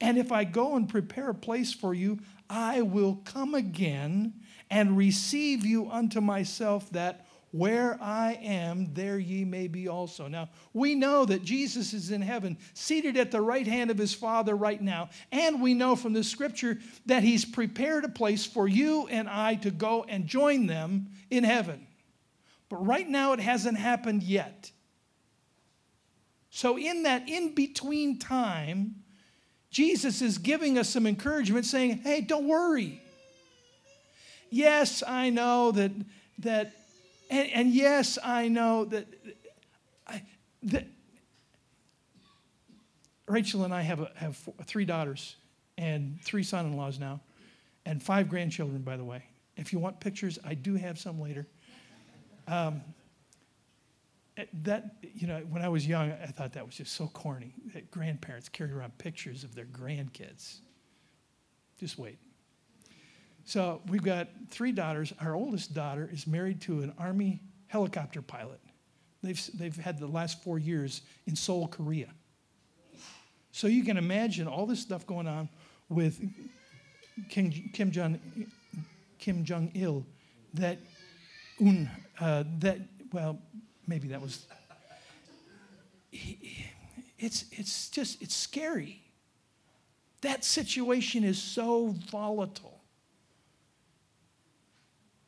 And 0.00 0.18
if 0.18 0.32
I 0.32 0.44
go 0.44 0.74
and 0.76 0.88
prepare 0.88 1.30
a 1.30 1.34
place 1.34 1.72
for 1.72 1.94
you, 1.94 2.18
I 2.50 2.82
will 2.82 3.20
come 3.24 3.54
again 3.54 4.34
and 4.70 4.96
receive 4.96 5.64
you 5.64 5.90
unto 5.90 6.20
myself, 6.20 6.90
that 6.90 7.26
where 7.52 7.98
I 8.02 8.38
am, 8.42 8.94
there 8.94 9.18
ye 9.18 9.44
may 9.44 9.68
be 9.68 9.86
also. 9.86 10.26
Now, 10.26 10.48
we 10.72 10.94
know 10.94 11.26
that 11.26 11.44
Jesus 11.44 11.92
is 11.92 12.10
in 12.10 12.22
heaven, 12.22 12.56
seated 12.72 13.16
at 13.18 13.30
the 13.30 13.42
right 13.42 13.66
hand 13.66 13.90
of 13.90 13.98
his 13.98 14.14
Father 14.14 14.56
right 14.56 14.80
now. 14.80 15.10
And 15.30 15.60
we 15.60 15.74
know 15.74 15.94
from 15.94 16.14
the 16.14 16.24
scripture 16.24 16.78
that 17.06 17.22
he's 17.22 17.44
prepared 17.44 18.04
a 18.04 18.08
place 18.08 18.46
for 18.46 18.66
you 18.66 19.06
and 19.08 19.28
I 19.28 19.56
to 19.56 19.70
go 19.70 20.04
and 20.08 20.26
join 20.26 20.66
them 20.66 21.10
in 21.30 21.44
heaven. 21.44 21.86
But 22.72 22.86
right 22.86 23.06
now, 23.06 23.34
it 23.34 23.40
hasn't 23.40 23.76
happened 23.76 24.22
yet. 24.22 24.70
So, 26.48 26.78
in 26.78 27.02
that 27.02 27.28
in 27.28 27.54
between 27.54 28.18
time, 28.18 28.94
Jesus 29.70 30.22
is 30.22 30.38
giving 30.38 30.78
us 30.78 30.88
some 30.88 31.06
encouragement, 31.06 31.66
saying, 31.66 31.98
Hey, 31.98 32.22
don't 32.22 32.48
worry. 32.48 33.02
Yes, 34.48 35.02
I 35.06 35.28
know 35.28 35.72
that, 35.72 35.92
that 36.38 36.72
and, 37.28 37.50
and 37.50 37.74
yes, 37.74 38.18
I 38.24 38.48
know 38.48 38.86
that, 38.86 39.06
I, 40.06 40.22
that 40.62 40.86
Rachel 43.28 43.64
and 43.64 43.74
I 43.74 43.82
have, 43.82 44.00
a, 44.00 44.10
have 44.14 44.34
four, 44.34 44.54
three 44.64 44.86
daughters 44.86 45.36
and 45.76 46.18
three 46.22 46.42
son 46.42 46.64
in 46.64 46.78
laws 46.78 46.98
now, 46.98 47.20
and 47.84 48.02
five 48.02 48.30
grandchildren, 48.30 48.80
by 48.80 48.96
the 48.96 49.04
way. 49.04 49.24
If 49.58 49.74
you 49.74 49.78
want 49.78 50.00
pictures, 50.00 50.38
I 50.42 50.54
do 50.54 50.76
have 50.76 50.98
some 50.98 51.20
later. 51.20 51.46
Um, 52.48 52.82
eh, 54.36 54.44
that 54.64 54.96
you 55.14 55.26
know 55.26 55.40
when 55.48 55.62
i 55.62 55.68
was 55.68 55.86
young 55.86 56.10
i 56.10 56.26
thought 56.26 56.52
that 56.52 56.66
was 56.66 56.74
just 56.74 56.94
so 56.94 57.06
corny 57.08 57.54
that 57.74 57.90
grandparents 57.90 58.48
carry 58.48 58.72
around 58.72 58.96
pictures 58.98 59.44
of 59.44 59.54
their 59.54 59.66
grandkids. 59.66 60.58
Just 61.78 61.98
wait. 61.98 62.18
So 63.44 63.80
we've 63.88 64.02
got 64.02 64.28
three 64.50 64.72
daughters. 64.72 65.12
Our 65.20 65.34
oldest 65.34 65.74
daughter 65.74 66.08
is 66.12 66.26
married 66.26 66.60
to 66.62 66.82
an 66.82 66.92
army 66.98 67.40
helicopter 67.66 68.22
pilot. 68.22 68.60
They've, 69.22 69.50
they've 69.54 69.76
had 69.76 69.98
the 69.98 70.06
last 70.06 70.42
four 70.42 70.58
years 70.58 71.02
in 71.26 71.36
seoul 71.36 71.68
korea. 71.68 72.08
So 73.50 73.66
you 73.66 73.84
can 73.84 73.96
imagine 73.96 74.46
all 74.46 74.66
this 74.66 74.80
stuff 74.80 75.06
going 75.06 75.26
on 75.26 75.48
with 75.88 76.20
Kim 77.28 77.50
Jong 77.90 78.18
Kim 79.18 79.44
Jong 79.44 79.70
Il, 79.74 80.04
that 80.54 80.78
un 81.62 81.90
uh, 82.20 82.44
that 82.58 82.78
well 83.12 83.38
maybe 83.86 84.08
that 84.08 84.20
was. 84.20 84.46
It's 87.18 87.44
it's 87.52 87.88
just 87.88 88.20
it's 88.20 88.34
scary. 88.34 89.02
That 90.22 90.44
situation 90.44 91.24
is 91.24 91.40
so 91.40 91.94
volatile. 92.10 92.80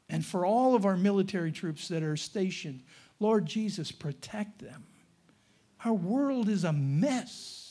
And 0.09 0.25
for 0.25 0.45
all 0.45 0.75
of 0.75 0.85
our 0.87 0.97
military 0.97 1.51
troops 1.51 1.89
that 1.89 2.03
are 2.03 2.17
stationed, 2.17 2.83
Lord 3.19 3.47
Jesus, 3.47 3.91
protect 3.91 4.61
them. 4.61 4.85
Our 5.85 5.95
world 5.95 6.49
is 6.49 6.65
a 6.65 6.73
mess. 6.73 7.64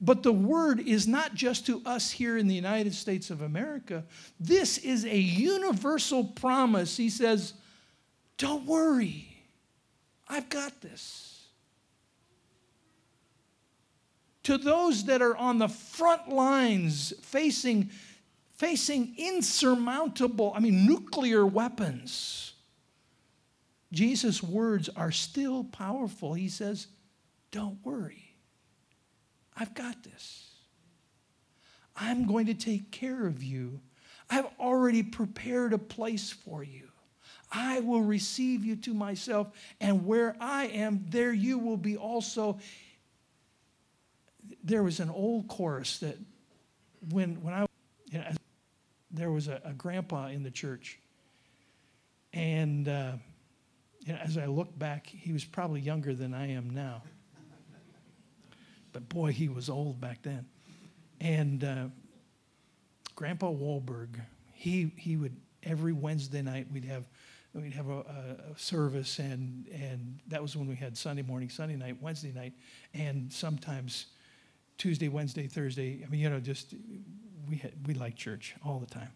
But 0.00 0.22
the 0.22 0.32
word 0.32 0.80
is 0.80 1.08
not 1.08 1.34
just 1.34 1.66
to 1.66 1.80
us 1.86 2.10
here 2.10 2.36
in 2.36 2.48
the 2.48 2.54
United 2.54 2.94
States 2.94 3.30
of 3.30 3.40
America. 3.40 4.04
This 4.38 4.78
is 4.78 5.04
a 5.04 5.16
universal 5.16 6.24
promise. 6.24 6.96
He 6.96 7.08
says, 7.08 7.54
Don't 8.36 8.66
worry, 8.66 9.26
I've 10.28 10.48
got 10.48 10.80
this. 10.80 11.48
To 14.44 14.58
those 14.58 15.04
that 15.06 15.22
are 15.22 15.36
on 15.36 15.58
the 15.58 15.68
front 15.68 16.28
lines 16.28 17.12
facing, 17.22 17.90
facing 18.54 19.14
insurmountable, 19.16 20.52
I 20.54 20.60
mean, 20.60 20.86
nuclear 20.86 21.44
weapons 21.44 22.46
Jesus' 23.92 24.42
words 24.42 24.88
are 24.90 25.12
still 25.12 25.64
powerful. 25.64 26.34
He 26.34 26.48
says, 26.48 26.88
Don't 27.50 27.78
worry, 27.84 28.25
I've 29.56 29.74
got 29.74 30.02
this. 30.02 30.50
I'm 31.96 32.26
going 32.26 32.46
to 32.46 32.54
take 32.54 32.90
care 32.90 33.26
of 33.26 33.42
you. 33.42 33.80
I've 34.28 34.46
already 34.60 35.02
prepared 35.02 35.72
a 35.72 35.78
place 35.78 36.30
for 36.30 36.62
you. 36.62 36.88
I 37.50 37.80
will 37.80 38.02
receive 38.02 38.64
you 38.64 38.76
to 38.76 38.92
myself, 38.92 39.48
and 39.80 40.04
where 40.04 40.36
I 40.40 40.66
am, 40.66 41.06
there 41.08 41.32
you 41.32 41.58
will 41.58 41.76
be 41.76 41.96
also. 41.96 42.58
There 44.64 44.82
was 44.82 45.00
an 45.00 45.10
old 45.10 45.48
chorus 45.48 45.98
that 46.00 46.18
when, 47.10 47.40
when 47.42 47.54
I, 47.54 47.66
you 48.10 48.18
know, 48.18 48.26
there 49.10 49.30
was 49.30 49.48
a, 49.48 49.60
a 49.64 49.72
grandpa 49.72 50.26
in 50.26 50.42
the 50.42 50.50
church, 50.50 50.98
and 52.32 52.88
uh, 52.88 53.12
you 54.00 54.12
know, 54.12 54.18
as 54.18 54.36
I 54.36 54.46
look 54.46 54.76
back, 54.76 55.06
he 55.06 55.32
was 55.32 55.44
probably 55.44 55.80
younger 55.80 56.14
than 56.14 56.34
I 56.34 56.50
am 56.50 56.70
now. 56.70 57.02
But 58.96 59.10
boy, 59.10 59.30
he 59.30 59.50
was 59.50 59.68
old 59.68 60.00
back 60.00 60.22
then. 60.22 60.46
And 61.20 61.62
uh, 61.62 61.84
Grandpa 63.14 63.48
Wahlberg, 63.48 64.18
he, 64.54 64.90
he 64.96 65.18
would, 65.18 65.36
every 65.62 65.92
Wednesday 65.92 66.40
night, 66.40 66.68
we'd 66.72 66.86
have, 66.86 67.06
we'd 67.52 67.74
have 67.74 67.90
a, 67.90 67.98
a, 68.54 68.58
service, 68.58 69.18
and, 69.18 69.66
and 69.68 70.18
that 70.28 70.40
was 70.40 70.56
when 70.56 70.66
we 70.66 70.76
had 70.76 70.96
Sunday 70.96 71.20
morning, 71.20 71.50
Sunday 71.50 71.76
night, 71.76 71.98
Wednesday 72.00 72.32
night, 72.32 72.54
and 72.94 73.30
sometimes 73.30 74.06
Tuesday, 74.78 75.08
Wednesday, 75.08 75.46
Thursday. 75.46 76.02
I 76.02 76.08
mean, 76.08 76.22
you 76.22 76.30
know, 76.30 76.40
just 76.40 76.72
we, 77.50 77.56
had, 77.56 77.74
we 77.86 77.92
liked 77.92 78.16
church 78.16 78.54
all 78.64 78.78
the 78.78 78.86
time. 78.86 79.12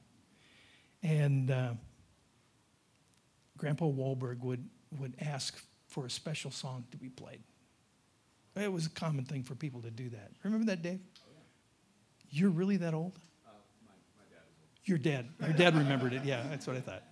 And 1.03 1.51
uh, 1.51 1.73
Grandpa 3.57 3.87
Wahlberg 3.87 4.41
would 4.41 4.69
would 4.99 5.15
ask 5.23 5.59
for 5.87 6.05
a 6.05 6.11
special 6.11 6.51
song 6.51 6.85
to 6.91 6.99
be 6.99 7.09
played. 7.09 7.41
It 8.57 8.73
was 8.73 8.87
a 8.87 8.91
common 8.91 9.25
thing 9.25 9.43
for 9.43 9.55
people 9.55 9.81
to 9.83 9.91
do 9.91 10.09
that. 10.11 10.33
Remember 10.43 10.67
that, 10.67 10.83
Dave? 10.83 11.01
Oh, 11.19 11.31
yeah. 11.33 12.39
You're 12.39 12.51
really 12.51 12.77
that 12.79 12.95
old? 12.95 13.13
Uh, 13.47 13.53
my, 13.87 13.93
my 14.17 14.25
dad 14.29 14.43
is 14.49 14.57
old. 14.61 14.89
Your 14.89 14.99
dad. 14.99 15.29
Your 15.41 15.57
dad 15.57 15.77
remembered 15.77 16.13
it. 16.13 16.25
Yeah, 16.25 16.43
that's 16.49 16.67
what 16.67 16.77
I 16.77 16.81
thought. 16.81 17.03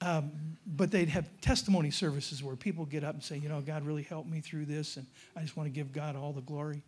Um, 0.00 0.32
but 0.66 0.90
they'd 0.90 1.08
have 1.08 1.28
testimony 1.40 1.92
services 1.92 2.42
where 2.42 2.56
people 2.56 2.84
get 2.84 3.04
up 3.04 3.14
and 3.14 3.22
say, 3.22 3.38
you 3.38 3.48
know, 3.48 3.60
God 3.60 3.86
really 3.86 4.02
helped 4.02 4.28
me 4.28 4.40
through 4.40 4.64
this, 4.64 4.96
and 4.96 5.06
I 5.36 5.42
just 5.42 5.56
want 5.56 5.68
to 5.68 5.72
give 5.72 5.92
God 5.92 6.16
all 6.16 6.32
the 6.32 6.40
glory. 6.40 6.82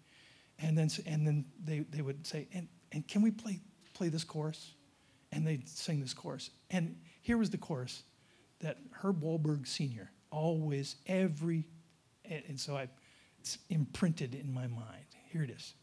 And 0.59 0.77
then, 0.77 0.89
and 1.07 1.27
then 1.27 1.45
they, 1.65 1.81
they 1.81 2.03
would 2.03 2.27
say, 2.27 2.49
and, 2.53 2.67
and 2.93 3.07
can 3.07 3.23
we 3.23 3.31
play, 3.31 3.61
play 3.93 4.09
this 4.09 4.25
chorus? 4.25 4.73
And 5.31 5.47
they'd 5.47 5.69
sing 5.69 6.01
this 6.01 6.15
chorus. 6.15 6.51
And 6.71 6.97
here 7.23 7.39
was 7.39 7.51
the 7.51 7.59
chorus 7.59 8.03
that 8.61 8.79
Herb 8.93 9.21
Wahlberg 9.21 9.67
Sr. 9.67 10.11
always, 10.31 10.97
every, 11.07 11.67
and 12.25 12.59
so 12.59 12.77
I, 12.77 12.89
it's 13.45 13.59
imprinted 13.69 14.35
in 14.35 14.55
my 14.55 14.67
mind. 14.67 15.05
Here 15.31 15.43
it 15.43 15.51
is. 15.51 15.75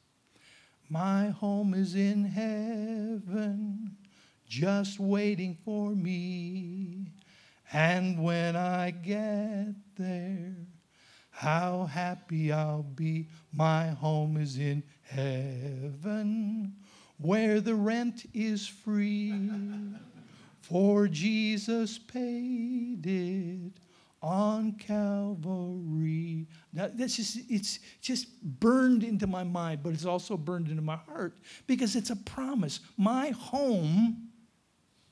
My 0.89 1.29
home 1.29 1.75
is 1.75 1.93
in 1.93 2.23
heaven, 2.23 3.97
just 4.49 4.99
waiting 4.99 5.55
for 5.63 5.91
me. 5.91 7.11
And 7.71 8.23
when 8.23 8.55
I 8.55 8.89
get 8.89 9.75
there, 9.95 10.55
how 11.29 11.85
happy 11.85 12.51
I'll 12.51 12.81
be. 12.81 13.27
My 13.53 13.89
home 13.89 14.37
is 14.37 14.57
in 14.57 14.81
heaven, 15.03 16.73
where 17.19 17.61
the 17.61 17.75
rent 17.75 18.25
is 18.33 18.65
free. 18.65 19.35
For 20.61 21.07
Jesus 21.07 21.99
paid 21.99 23.05
it 23.05 23.73
on 24.21 24.73
Calvary. 24.73 26.47
That's 26.73 27.15
just 27.15 27.39
it's 27.49 27.79
just 28.01 28.41
burned 28.41 29.03
into 29.03 29.27
my 29.27 29.43
mind, 29.43 29.81
but 29.83 29.93
it's 29.93 30.05
also 30.05 30.37
burned 30.37 30.67
into 30.67 30.81
my 30.81 30.97
heart 30.97 31.37
because 31.67 31.95
it's 31.95 32.11
a 32.11 32.15
promise. 32.15 32.81
My 32.97 33.29
home 33.29 34.29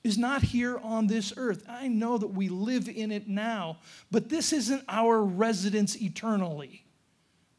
is 0.03 0.17
not 0.17 0.43
here 0.43 0.77
on 0.79 1.07
this 1.07 1.33
earth. 1.37 1.63
I 1.67 1.87
know 1.87 2.17
that 2.17 2.27
we 2.27 2.49
live 2.49 2.87
in 2.87 3.11
it 3.11 3.27
now, 3.27 3.79
but 4.11 4.29
this 4.29 4.53
isn't 4.53 4.83
our 4.87 5.23
residence 5.23 6.01
eternally 6.01 6.85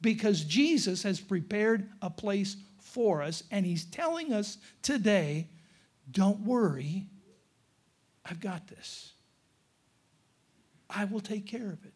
because 0.01 0.45
Jesus 0.45 1.03
has 1.03 1.21
prepared 1.21 1.91
a 2.01 2.09
place 2.09 2.57
for 2.79 3.23
us 3.23 3.43
and 3.51 3.67
he's 3.67 3.85
telling 3.85 4.33
us 4.33 4.59
today, 4.83 5.49
don't 6.11 6.41
worry 6.41 7.07
I've 8.25 8.41
got 8.41 8.69
this. 8.69 9.13
I 10.95 11.05
will 11.05 11.21
take 11.21 11.47
care 11.47 11.71
of 11.71 11.85
it. 11.85 11.93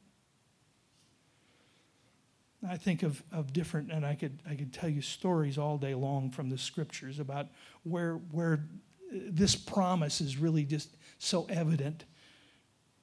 I 2.67 2.77
think 2.77 3.03
of, 3.03 3.23
of 3.31 3.53
different, 3.53 3.93
and 3.93 4.07
I 4.07 4.15
could, 4.15 4.41
I 4.49 4.55
could 4.55 4.73
tell 4.73 4.89
you 4.89 5.03
stories 5.03 5.59
all 5.59 5.77
day 5.77 5.95
long 5.95 6.31
from 6.31 6.49
the 6.49 6.57
scriptures 6.57 7.19
about 7.19 7.49
where, 7.83 8.15
where 8.31 8.65
uh, 9.13 9.19
this 9.29 9.55
promise 9.55 10.21
is 10.21 10.39
really 10.39 10.65
just 10.65 10.97
so 11.19 11.47
evident. 11.51 12.05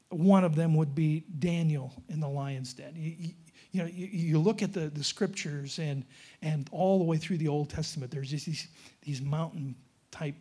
One 0.10 0.44
of 0.44 0.56
them 0.56 0.76
would 0.76 0.96
be 0.96 1.26
Daniel 1.38 1.94
in 2.10 2.20
the 2.20 2.28
lion's 2.28 2.74
den. 2.74 2.94
You, 2.96 3.34
you 3.72 3.82
know, 3.82 3.88
you, 3.88 4.08
you, 4.08 4.40
look 4.40 4.64
at 4.64 4.74
the, 4.74 4.90
the 4.90 5.04
scriptures 5.04 5.78
and, 5.78 6.04
and 6.42 6.68
all 6.72 6.98
the 6.98 7.06
way 7.06 7.18
through 7.18 7.38
the 7.38 7.48
Old 7.48 7.70
Testament, 7.70 8.12
there's 8.12 8.32
just 8.32 8.48
these, 8.48 8.68
these 9.04 9.22
mountain 9.22 9.76
type 10.10 10.36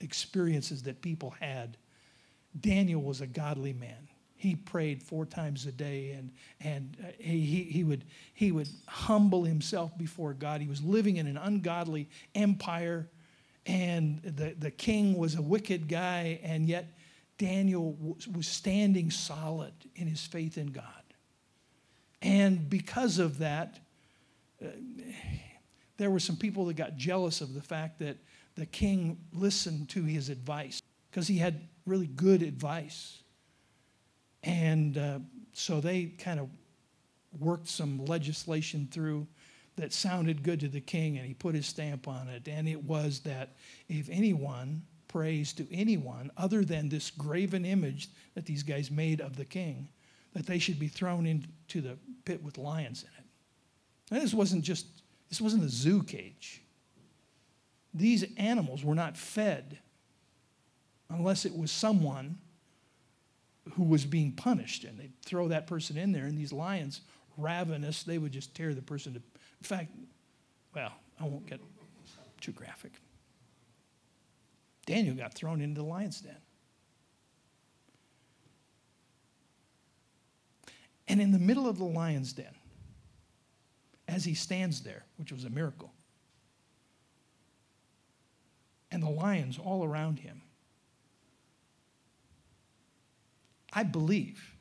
experiences 0.00 0.82
that 0.84 1.00
people 1.02 1.34
had 1.40 1.76
Daniel 2.60 3.00
was 3.00 3.20
a 3.20 3.26
godly 3.26 3.72
man. 3.72 4.08
He 4.42 4.56
prayed 4.56 5.04
four 5.04 5.24
times 5.24 5.66
a 5.66 5.70
day 5.70 6.10
and, 6.18 6.32
and 6.60 6.96
uh, 7.00 7.12
he, 7.16 7.62
he, 7.62 7.84
would, 7.84 8.04
he 8.34 8.50
would 8.50 8.68
humble 8.88 9.44
himself 9.44 9.96
before 9.96 10.34
God. 10.34 10.60
He 10.60 10.66
was 10.66 10.82
living 10.82 11.18
in 11.18 11.28
an 11.28 11.36
ungodly 11.36 12.08
empire, 12.34 13.08
and 13.66 14.20
the, 14.24 14.56
the 14.58 14.72
king 14.72 15.16
was 15.16 15.36
a 15.36 15.42
wicked 15.42 15.86
guy, 15.86 16.40
and 16.42 16.66
yet 16.66 16.98
Daniel 17.38 17.96
was, 18.34 18.48
standing 18.48 19.12
solid 19.12 19.74
in 19.94 20.08
his 20.08 20.26
faith 20.26 20.58
in 20.58 20.72
God. 20.72 20.84
And 22.20 22.68
because 22.68 23.20
of 23.20 23.38
that, 23.38 23.78
uh, 24.60 24.70
there 25.98 26.10
were 26.10 26.18
some 26.18 26.36
people 26.36 26.64
that 26.64 26.74
got 26.74 26.96
jealous 26.96 27.42
of 27.42 27.54
the 27.54 27.62
fact 27.62 28.00
that 28.00 28.16
the 28.56 28.66
king 28.66 29.18
listened 29.32 29.88
to 29.90 30.02
his 30.02 30.30
advice 30.30 30.82
because 31.12 31.28
he 31.28 31.38
had 31.38 31.68
really 31.86 32.08
good 32.08 32.42
advice. 32.42 33.21
And 34.42 34.98
uh, 34.98 35.18
so 35.52 35.80
they 35.80 36.06
kind 36.06 36.40
of 36.40 36.48
worked 37.38 37.68
some 37.68 38.04
legislation 38.04 38.88
through 38.90 39.26
that 39.76 39.92
sounded 39.92 40.42
good 40.42 40.60
to 40.60 40.68
the 40.68 40.80
king, 40.80 41.16
and 41.16 41.26
he 41.26 41.34
put 41.34 41.54
his 41.54 41.66
stamp 41.66 42.06
on 42.06 42.28
it. 42.28 42.46
And 42.48 42.68
it 42.68 42.82
was 42.84 43.20
that 43.20 43.56
if 43.88 44.08
anyone 44.10 44.82
prays 45.08 45.52
to 45.54 45.66
anyone 45.74 46.30
other 46.36 46.64
than 46.64 46.88
this 46.88 47.10
graven 47.10 47.64
image 47.64 48.08
that 48.34 48.46
these 48.46 48.62
guys 48.62 48.90
made 48.90 49.20
of 49.20 49.36
the 49.36 49.44
king, 49.44 49.88
that 50.34 50.46
they 50.46 50.58
should 50.58 50.78
be 50.78 50.88
thrown 50.88 51.26
into 51.26 51.80
the 51.80 51.96
pit 52.24 52.42
with 52.42 52.58
lions 52.58 53.02
in 53.02 53.08
it. 53.18 53.26
And 54.10 54.22
this 54.22 54.34
wasn't 54.34 54.64
just, 54.64 54.86
this 55.28 55.40
wasn't 55.40 55.64
a 55.64 55.68
zoo 55.68 56.02
cage. 56.02 56.62
These 57.94 58.24
animals 58.36 58.84
were 58.84 58.94
not 58.94 59.16
fed 59.16 59.78
unless 61.10 61.44
it 61.44 61.56
was 61.56 61.70
someone 61.70 62.38
who 63.74 63.84
was 63.84 64.04
being 64.04 64.32
punished. 64.32 64.84
And 64.84 64.98
they'd 64.98 65.12
throw 65.24 65.48
that 65.48 65.66
person 65.66 65.96
in 65.96 66.12
there, 66.12 66.24
and 66.24 66.36
these 66.36 66.52
lions, 66.52 67.00
ravenous, 67.36 68.02
they 68.02 68.18
would 68.18 68.32
just 68.32 68.54
tear 68.54 68.74
the 68.74 68.82
person 68.82 69.14
to. 69.14 69.18
In 69.18 69.64
fact, 69.64 69.92
well, 70.74 70.92
I 71.20 71.24
won't 71.24 71.46
get 71.46 71.60
too 72.40 72.52
graphic. 72.52 72.92
Daniel 74.86 75.14
got 75.14 75.32
thrown 75.32 75.60
into 75.60 75.80
the 75.80 75.86
lion's 75.86 76.20
den. 76.20 76.36
And 81.08 81.20
in 81.20 81.30
the 81.30 81.38
middle 81.38 81.68
of 81.68 81.78
the 81.78 81.84
lion's 81.84 82.32
den, 82.32 82.54
as 84.08 84.24
he 84.24 84.34
stands 84.34 84.82
there, 84.82 85.04
which 85.16 85.32
was 85.32 85.44
a 85.44 85.50
miracle, 85.50 85.92
and 88.90 89.02
the 89.02 89.10
lions 89.10 89.58
all 89.58 89.84
around 89.84 90.18
him, 90.18 90.41
I 93.72 93.82
believe 93.82 94.54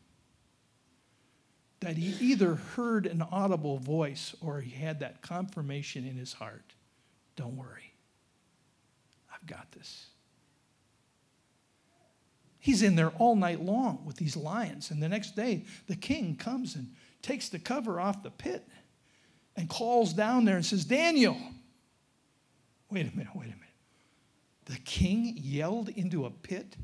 that 1.82 1.98
he 1.98 2.16
either 2.32 2.56
heard 2.56 3.06
an 3.06 3.22
audible 3.22 3.78
voice 3.80 4.36
or 4.40 4.62
he 4.62 4.72
had 4.72 5.00
that 5.00 5.22
confirmation 5.22 6.06
in 6.08 6.16
his 6.16 6.34
heart 6.34 6.74
don't 7.36 7.56
worry, 7.56 7.94
I've 9.34 9.46
got 9.48 9.72
this. 9.72 10.08
He's 12.60 12.84
in 12.84 12.96
there 12.96 13.10
all 13.18 13.36
night 13.36 13.62
long 13.62 14.06
with 14.06 14.18
these 14.18 14.38
lions. 14.38 14.92
And 14.92 15.02
the 15.02 15.10
next 15.10 15.36
day, 15.36 15.66
the 15.88 15.96
king 15.96 16.36
comes 16.36 16.76
and 16.76 16.94
takes 17.24 17.50
the 17.50 17.58
cover 17.58 18.00
off 18.00 18.22
the 18.22 18.30
pit 18.30 18.68
and 19.56 19.68
calls 19.68 20.14
down 20.14 20.46
there 20.46 20.58
and 20.58 20.66
says, 20.66 20.86
Daniel, 20.86 21.38
wait 22.92 23.12
a 23.12 23.18
minute, 23.18 23.34
wait 23.34 23.48
a 23.48 23.56
minute. 23.56 23.58
The 24.66 24.78
king 24.86 25.34
yelled 25.38 25.90
into 25.90 26.26
a 26.26 26.30
pit 26.30 26.76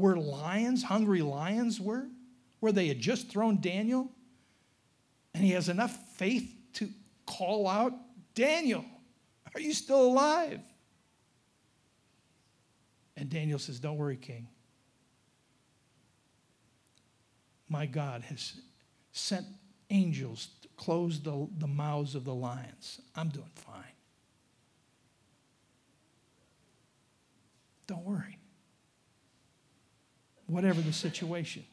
where 0.00 0.16
lions, 0.16 0.82
hungry 0.82 1.22
lions, 1.22 1.80
were, 1.80 2.06
where 2.60 2.72
they 2.72 2.88
had 2.88 2.98
just 2.98 3.30
thrown 3.30 3.60
Daniel. 3.60 4.10
And 5.34 5.44
he 5.44 5.50
has 5.52 5.68
enough 5.68 5.96
faith 6.16 6.50
to 6.74 6.88
call 7.26 7.68
out, 7.68 7.92
Daniel, 8.34 8.84
are 9.54 9.60
you 9.60 9.74
still 9.74 10.02
alive? 10.02 10.60
And 13.16 13.28
Daniel 13.28 13.58
says, 13.58 13.78
Don't 13.78 13.98
worry, 13.98 14.16
king. 14.16 14.48
My 17.68 17.86
God 17.86 18.22
has 18.22 18.54
sent 19.12 19.46
angels 19.90 20.48
to 20.62 20.68
close 20.76 21.20
the, 21.20 21.46
the 21.58 21.66
mouths 21.66 22.14
of 22.14 22.24
the 22.24 22.34
lions. 22.34 23.00
I'm 23.14 23.28
doing 23.28 23.50
fine. 23.54 23.84
Don't 27.86 28.04
worry. 28.04 28.39
Whatever 30.50 30.80
the 30.80 30.92
situation. 30.92 31.64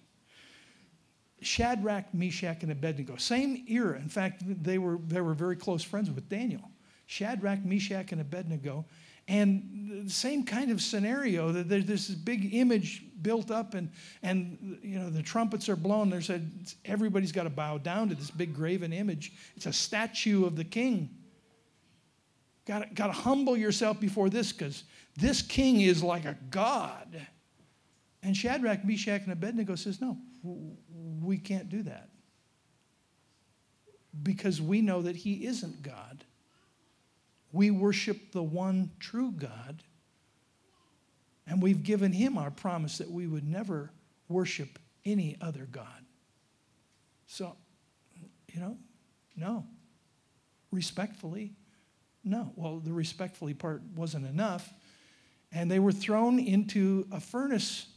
Shadrach, 1.42 2.14
Meshach, 2.14 2.64
and 2.64 2.72
Abednego, 2.72 3.16
same 3.18 3.64
era. 3.70 3.98
In 4.00 4.10
fact, 4.10 4.42
they 4.64 4.78
were, 4.78 4.98
they 5.08 5.22
were 5.22 5.36
very 5.36 5.56
close 5.56 5.84
friends 5.84 6.10
with 6.10 6.28
Daniel. 6.30 6.72
Shadrach, 7.06 7.64
Meshach, 7.64 8.12
and 8.12 8.20
Abednego 8.20 8.86
and 9.28 10.06
the 10.06 10.10
same 10.10 10.44
kind 10.44 10.72
of 10.72 10.82
scenario 10.82 11.52
that 11.52 11.68
there's 11.68 11.86
this 11.86 12.08
big 12.08 12.54
image 12.54 13.04
built 13.22 13.52
up 13.52 13.74
and, 13.74 13.90
and 14.24 14.80
you 14.82 14.98
know 14.98 15.10
the 15.10 15.22
trumpets 15.22 15.68
are 15.68 15.76
blown 15.76 16.10
there's 16.10 16.30
a, 16.30 16.42
everybody's 16.86 17.32
got 17.32 17.44
to 17.44 17.50
bow 17.50 17.78
down 17.78 18.08
to 18.10 18.16
this 18.16 18.32
big 18.32 18.54
graven 18.54 18.94
image 18.94 19.34
it's 19.56 19.66
a 19.66 19.74
statue 19.74 20.46
of 20.46 20.56
the 20.56 20.64
king 20.64 21.10
got 22.66 22.96
to 22.96 23.12
humble 23.12 23.58
yourself 23.58 24.00
before 24.00 24.30
this 24.30 24.52
because 24.52 24.84
this 25.18 25.42
king 25.42 25.82
is 25.82 26.04
like 26.04 26.26
a 26.26 26.38
god 26.50 27.28
and 28.28 28.38
shadrach 28.38 28.86
meshach 28.86 29.24
and 29.24 29.32
abednego 29.32 29.76
says 29.76 30.00
no 30.00 30.18
we 31.22 31.38
can't 31.38 31.70
do 31.70 31.82
that 31.82 32.10
because 34.22 34.62
we 34.62 34.82
know 34.82 35.02
that 35.02 35.16
he 35.16 35.46
isn't 35.46 35.82
god 35.82 36.24
we 37.52 37.72
worship 37.72 38.32
the 38.32 38.44
one 38.44 38.92
true 39.00 39.32
God, 39.32 39.82
and 41.46 41.62
we've 41.62 41.84
given 41.84 42.12
him 42.12 42.38
our 42.38 42.52
promise 42.52 42.98
that 42.98 43.10
we 43.10 43.28
would 43.28 43.48
never 43.48 43.92
worship 44.28 44.78
any 45.06 45.38
other 45.40 45.66
God. 45.66 46.06
So, 47.26 47.56
you 48.54 48.60
know, 48.60 48.78
no. 49.36 49.66
Respectfully, 50.72 51.54
no. 52.24 52.52
Well, 52.56 52.80
the 52.80 52.92
respectfully 52.92 53.54
part 53.54 53.82
wasn't 53.96 54.26
enough. 54.26 54.70
And 55.52 55.72
they 55.72 55.80
were 55.80 55.94
thrown 55.94 56.40
into 56.40 57.08
a 57.12 57.22
furnace 57.22 57.88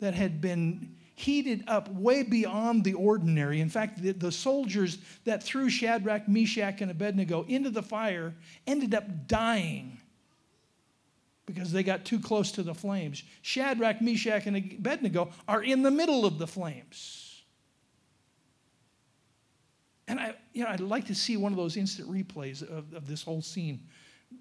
that 0.00 0.14
had 0.14 0.40
been 0.40 0.94
heated 1.14 1.64
up 1.66 1.88
way 1.92 2.22
beyond 2.22 2.84
the 2.84 2.94
ordinary. 2.94 3.60
In 3.60 3.68
fact, 3.68 4.00
the, 4.00 4.12
the, 4.12 4.30
soldiers 4.30 4.98
that 5.24 5.42
threw 5.42 5.68
Shadrach, 5.68 6.28
Meshach, 6.28 6.80
and 6.80 6.90
Abednego 6.90 7.44
into 7.48 7.70
the 7.70 7.82
fire 7.82 8.34
ended 8.68 8.94
up 8.94 9.26
dying 9.26 9.98
because 11.44 11.72
they 11.72 11.82
got 11.82 12.04
too 12.04 12.20
close 12.20 12.52
to 12.52 12.62
the 12.62 12.74
flames. 12.74 13.24
Shadrach, 13.42 14.00
Meshach, 14.00 14.46
and 14.46 14.56
Abednego 14.56 15.30
are 15.48 15.62
in 15.62 15.82
the 15.82 15.90
middle 15.90 16.24
of 16.24 16.38
the 16.38 16.46
flames. 16.46 17.42
And 20.06 20.20
I, 20.20 20.34
you 20.52 20.62
know, 20.62 20.70
I'd 20.70 20.80
like 20.80 21.06
to 21.06 21.14
see 21.14 21.36
one 21.36 21.52
of 21.52 21.58
those 21.58 21.76
instant 21.76 22.08
replays 22.08 22.62
of, 22.62 22.94
of 22.94 23.08
this 23.08 23.22
whole 23.22 23.42
scene 23.42 23.80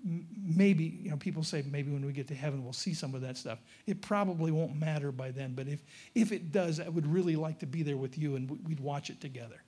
maybe, 0.04 1.00
you 1.04 1.10
know, 1.10 1.18
people 1.18 1.44
say 1.44 1.64
maybe 1.70 1.92
when 1.92 2.06
we 2.06 2.12
get 2.12 2.28
to 2.28 2.36
heaven 2.36 2.64
we'll 2.64 2.74
see 2.74 2.94
some 2.94 3.16
of 3.16 3.22
that 3.22 3.38
stuff. 3.38 3.60
It 3.86 4.02
probably 4.02 4.52
won't 4.52 4.76
matter 4.76 5.12
by 5.12 5.32
then, 5.32 5.54
but 5.54 5.68
if, 5.68 5.84
if 6.16 6.32
it 6.32 6.52
does, 6.52 6.80
I 6.80 6.90
would 6.90 7.08
really 7.08 7.36
like 7.36 7.60
to 7.60 7.66
be 7.66 7.84
there 7.84 7.98
with 7.98 8.18
you 8.18 8.36
and 8.36 8.50
we'd 8.68 8.80
watch 8.80 9.10
it 9.10 9.22
together 9.22 9.62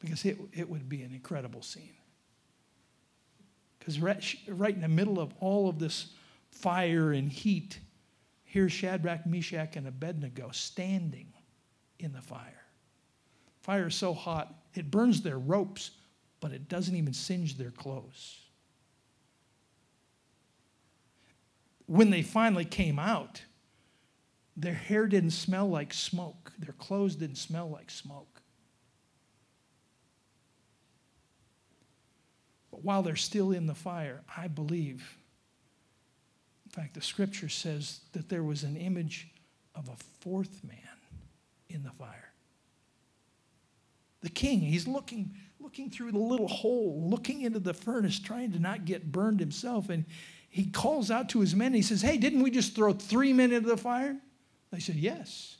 because 0.00 0.24
it, 0.24 0.38
it 0.52 0.68
would 0.68 0.88
be 0.88 1.02
an 1.02 1.12
incredible 1.12 1.62
scene. 1.62 1.94
Because 3.78 4.00
right, 4.00 4.34
right 4.48 4.74
in 4.74 4.80
the 4.80 4.88
middle 4.88 5.20
of 5.20 5.32
all 5.40 5.68
of 5.68 5.78
this 5.78 6.10
fire 6.50 7.12
and 7.12 7.30
heat, 7.30 7.78
here's 8.44 8.72
Shadrach, 8.72 9.26
Meshach, 9.26 9.76
and 9.76 9.86
Abednego 9.86 10.50
standing 10.52 11.32
in 11.98 12.12
the 12.12 12.22
fire. 12.22 12.64
Fire 13.62 13.88
is 13.88 13.94
so 13.94 14.12
hot, 14.12 14.54
it 14.74 14.90
burns 14.90 15.22
their 15.22 15.38
ropes, 15.38 15.92
but 16.40 16.52
it 16.52 16.68
doesn't 16.68 16.96
even 16.96 17.14
singe 17.14 17.56
their 17.56 17.70
clothes. 17.70 18.43
When 21.86 22.10
they 22.10 22.22
finally 22.22 22.64
came 22.64 22.98
out, 22.98 23.42
their 24.56 24.74
hair 24.74 25.06
didn't 25.06 25.32
smell 25.32 25.68
like 25.68 25.92
smoke, 25.92 26.52
their 26.58 26.74
clothes 26.74 27.16
didn't 27.16 27.36
smell 27.36 27.68
like 27.68 27.90
smoke. 27.90 28.40
But 32.70 32.84
while 32.84 33.02
they're 33.02 33.16
still 33.16 33.52
in 33.52 33.66
the 33.66 33.74
fire, 33.74 34.22
I 34.36 34.48
believe, 34.48 35.18
in 36.64 36.70
fact, 36.70 36.94
the 36.94 37.02
scripture 37.02 37.48
says 37.48 38.00
that 38.12 38.28
there 38.28 38.42
was 38.42 38.62
an 38.62 38.76
image 38.76 39.28
of 39.74 39.88
a 39.88 39.96
fourth 40.20 40.62
man 40.64 40.78
in 41.68 41.82
the 41.82 41.90
fire. 41.90 42.32
The 44.22 44.30
king, 44.30 44.60
he's 44.60 44.88
looking, 44.88 45.34
looking 45.60 45.90
through 45.90 46.12
the 46.12 46.18
little 46.18 46.48
hole, 46.48 47.08
looking 47.10 47.42
into 47.42 47.58
the 47.58 47.74
furnace, 47.74 48.18
trying 48.18 48.52
to 48.52 48.58
not 48.58 48.86
get 48.86 49.12
burned 49.12 49.38
himself. 49.40 49.90
And 49.90 50.06
he 50.54 50.66
calls 50.66 51.10
out 51.10 51.30
to 51.30 51.40
his 51.40 51.52
men. 51.52 51.66
and 51.66 51.74
He 51.74 51.82
says, 51.82 52.00
Hey, 52.00 52.16
didn't 52.16 52.40
we 52.40 52.48
just 52.48 52.76
throw 52.76 52.92
three 52.92 53.32
men 53.32 53.50
into 53.50 53.68
the 53.68 53.76
fire? 53.76 54.16
They 54.70 54.78
said, 54.78 54.94
Yes. 54.94 55.56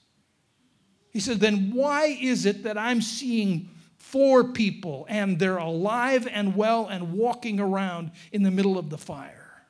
He 1.11 1.19
said, 1.19 1.41
Then 1.41 1.73
why 1.75 2.17
is 2.21 2.47
it 2.47 2.63
that 2.63 2.79
I'm 2.79 3.03
seeing 3.03 3.71
four 3.99 4.45
people 4.45 5.05
and 5.09 5.37
they're 5.37 5.57
alive 5.57 6.29
and 6.31 6.55
well 6.55 6.87
and 6.87 7.15
walking 7.15 7.59
around 7.59 8.13
in 8.31 8.45
the 8.45 8.53
middle 8.53 8.79
of 8.79 8.89
the 8.89 8.97
fire? 8.97 9.65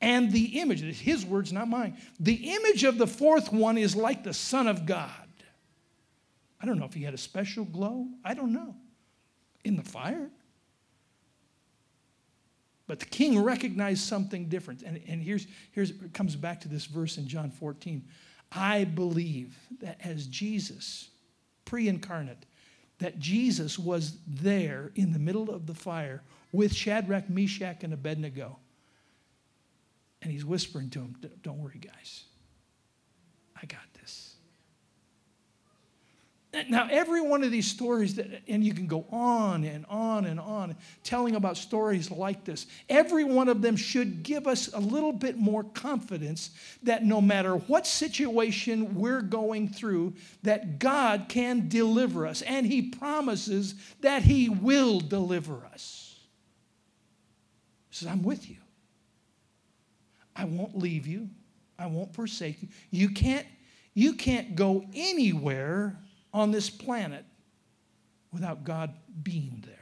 And 0.00 0.32
the 0.32 0.58
image, 0.58 0.80
his 0.80 1.24
words, 1.24 1.52
not 1.52 1.68
mine, 1.68 1.96
the 2.18 2.52
image 2.52 2.82
of 2.82 2.98
the 2.98 3.06
fourth 3.06 3.52
one 3.52 3.78
is 3.78 3.94
like 3.94 4.24
the 4.24 4.34
Son 4.34 4.66
of 4.66 4.86
God. 4.86 5.10
I 6.60 6.66
don't 6.66 6.80
know 6.80 6.86
if 6.86 6.94
he 6.94 7.04
had 7.04 7.14
a 7.14 7.18
special 7.18 7.64
glow. 7.64 8.08
I 8.24 8.34
don't 8.34 8.52
know. 8.52 8.74
In 9.62 9.76
the 9.76 9.84
fire? 9.84 10.30
But 12.86 13.00
the 13.00 13.06
king 13.06 13.42
recognized 13.42 14.02
something 14.02 14.48
different. 14.48 14.82
And, 14.82 15.00
and 15.08 15.20
here's, 15.20 15.46
here's 15.72 15.90
it 15.90 16.12
comes 16.12 16.36
back 16.36 16.60
to 16.62 16.68
this 16.68 16.84
verse 16.84 17.18
in 17.18 17.26
John 17.26 17.50
14. 17.50 18.04
I 18.52 18.84
believe 18.84 19.56
that 19.80 20.00
as 20.04 20.26
Jesus, 20.26 21.08
pre 21.64 21.88
incarnate, 21.88 22.46
that 22.98 23.18
Jesus 23.18 23.78
was 23.78 24.18
there 24.26 24.92
in 24.94 25.12
the 25.12 25.18
middle 25.18 25.50
of 25.50 25.66
the 25.66 25.74
fire 25.74 26.22
with 26.52 26.72
Shadrach, 26.72 27.28
Meshach, 27.28 27.82
and 27.82 27.92
Abednego. 27.92 28.58
And 30.22 30.30
he's 30.30 30.44
whispering 30.44 30.88
to 30.90 31.00
them, 31.00 31.16
Don't 31.42 31.58
worry, 31.58 31.78
guys. 31.78 32.24
I 33.60 33.66
got. 33.66 33.80
Now, 36.68 36.88
every 36.90 37.20
one 37.20 37.44
of 37.44 37.50
these 37.50 37.66
stories, 37.66 38.14
that, 38.14 38.42
and 38.48 38.64
you 38.64 38.72
can 38.72 38.86
go 38.86 39.04
on 39.10 39.64
and 39.64 39.84
on 39.88 40.24
and 40.24 40.40
on 40.40 40.76
telling 41.02 41.34
about 41.36 41.56
stories 41.56 42.10
like 42.10 42.44
this, 42.44 42.66
every 42.88 43.24
one 43.24 43.48
of 43.48 43.60
them 43.62 43.76
should 43.76 44.22
give 44.22 44.46
us 44.46 44.72
a 44.72 44.80
little 44.80 45.12
bit 45.12 45.36
more 45.36 45.64
confidence 45.64 46.50
that 46.82 47.04
no 47.04 47.20
matter 47.20 47.56
what 47.56 47.86
situation 47.86 48.94
we're 48.94 49.20
going 49.20 49.68
through, 49.68 50.14
that 50.44 50.78
God 50.78 51.26
can 51.28 51.68
deliver 51.68 52.26
us, 52.26 52.42
and 52.42 52.66
He 52.66 52.82
promises 52.82 53.74
that 54.00 54.22
He 54.22 54.48
will 54.48 55.00
deliver 55.00 55.64
us. 55.66 56.18
He 57.90 57.96
says, 57.96 58.08
I'm 58.08 58.22
with 58.22 58.48
you. 58.48 58.56
I 60.34 60.44
won't 60.44 60.76
leave 60.76 61.06
you. 61.06 61.28
I 61.78 61.86
won't 61.86 62.14
forsake 62.14 62.62
you. 62.62 62.68
You 62.90 63.10
can't, 63.10 63.46
you 63.94 64.14
can't 64.14 64.54
go 64.54 64.84
anywhere 64.94 65.98
on 66.36 66.50
this 66.50 66.68
planet 66.68 67.24
without 68.30 68.62
God 68.62 68.94
being 69.22 69.64
there. 69.66 69.74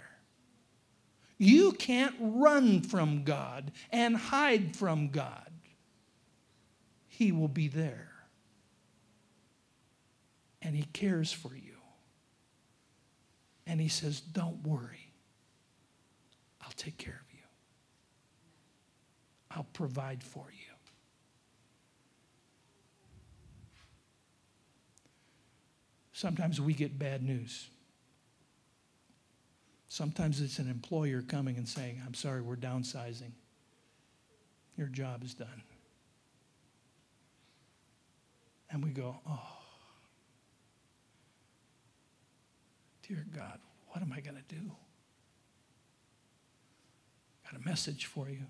You 1.36 1.72
can't 1.72 2.14
run 2.20 2.80
from 2.80 3.24
God 3.24 3.72
and 3.90 4.16
hide 4.16 4.76
from 4.76 5.08
God. 5.08 5.50
He 7.08 7.32
will 7.32 7.48
be 7.48 7.66
there. 7.66 8.12
And 10.62 10.76
He 10.76 10.84
cares 10.84 11.32
for 11.32 11.56
you. 11.56 11.74
And 13.66 13.80
He 13.80 13.88
says, 13.88 14.20
Don't 14.20 14.64
worry, 14.64 15.12
I'll 16.62 16.70
take 16.76 16.98
care 16.98 17.20
of 17.20 17.34
you, 17.34 17.46
I'll 19.50 19.66
provide 19.72 20.22
for 20.22 20.46
you. 20.52 20.63
Sometimes 26.24 26.58
we 26.58 26.72
get 26.72 26.98
bad 26.98 27.22
news. 27.22 27.68
Sometimes 29.88 30.40
it's 30.40 30.58
an 30.58 30.70
employer 30.70 31.20
coming 31.20 31.58
and 31.58 31.68
saying, 31.68 32.00
I'm 32.06 32.14
sorry, 32.14 32.40
we're 32.40 32.56
downsizing. 32.56 33.32
Your 34.78 34.86
job 34.86 35.22
is 35.22 35.34
done. 35.34 35.62
And 38.70 38.82
we 38.82 38.88
go, 38.88 39.16
oh, 39.28 39.58
dear 43.06 43.26
God, 43.36 43.58
what 43.88 44.00
am 44.00 44.10
I 44.10 44.20
going 44.20 44.42
to 44.48 44.54
do? 44.54 44.72
Got 47.44 47.60
a 47.60 47.68
message 47.68 48.06
for 48.06 48.30
you. 48.30 48.46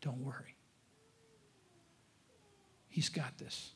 Don't 0.00 0.18
worry. 0.18 0.56
He's 2.88 3.08
got 3.08 3.38
this. 3.38 3.70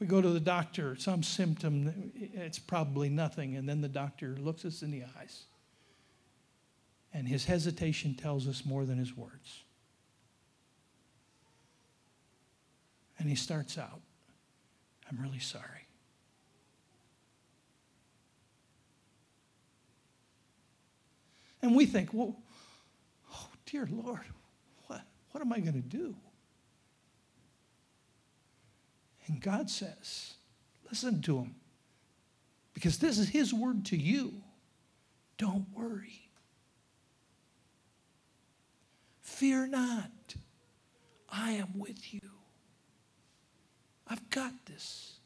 We 0.00 0.06
go 0.06 0.20
to 0.20 0.28
the 0.28 0.40
doctor, 0.40 0.94
some 0.96 1.22
symptom, 1.22 2.12
it's 2.14 2.58
probably 2.58 3.08
nothing, 3.08 3.56
and 3.56 3.68
then 3.68 3.80
the 3.80 3.88
doctor 3.88 4.36
looks 4.38 4.64
us 4.64 4.82
in 4.82 4.92
the 4.92 5.02
eyes. 5.18 5.44
And 7.12 7.26
his 7.26 7.44
hesitation 7.44 8.14
tells 8.14 8.46
us 8.46 8.64
more 8.64 8.84
than 8.84 8.98
his 8.98 9.16
words. 9.16 9.64
And 13.18 13.28
he 13.28 13.34
starts 13.34 13.76
out, 13.76 14.00
I'm 15.10 15.20
really 15.20 15.40
sorry. 15.40 15.88
And 21.60 21.74
we 21.74 21.86
think, 21.86 22.14
well, 22.14 22.36
oh, 23.34 23.48
dear 23.66 23.88
Lord, 23.90 24.20
what, 24.86 25.02
what 25.32 25.40
am 25.40 25.52
I 25.52 25.58
going 25.58 25.74
to 25.74 25.80
do? 25.80 26.14
And 29.28 29.40
God 29.40 29.70
says, 29.70 30.34
listen 30.88 31.22
to 31.22 31.38
him. 31.38 31.54
Because 32.74 32.98
this 32.98 33.18
is 33.18 33.28
his 33.28 33.52
word 33.52 33.84
to 33.86 33.96
you. 33.96 34.34
Don't 35.36 35.66
worry. 35.74 36.30
Fear 39.20 39.68
not. 39.68 40.10
I 41.30 41.52
am 41.52 41.78
with 41.78 42.14
you. 42.14 42.20
I've 44.06 44.30
got 44.30 44.52
this. 44.66 45.18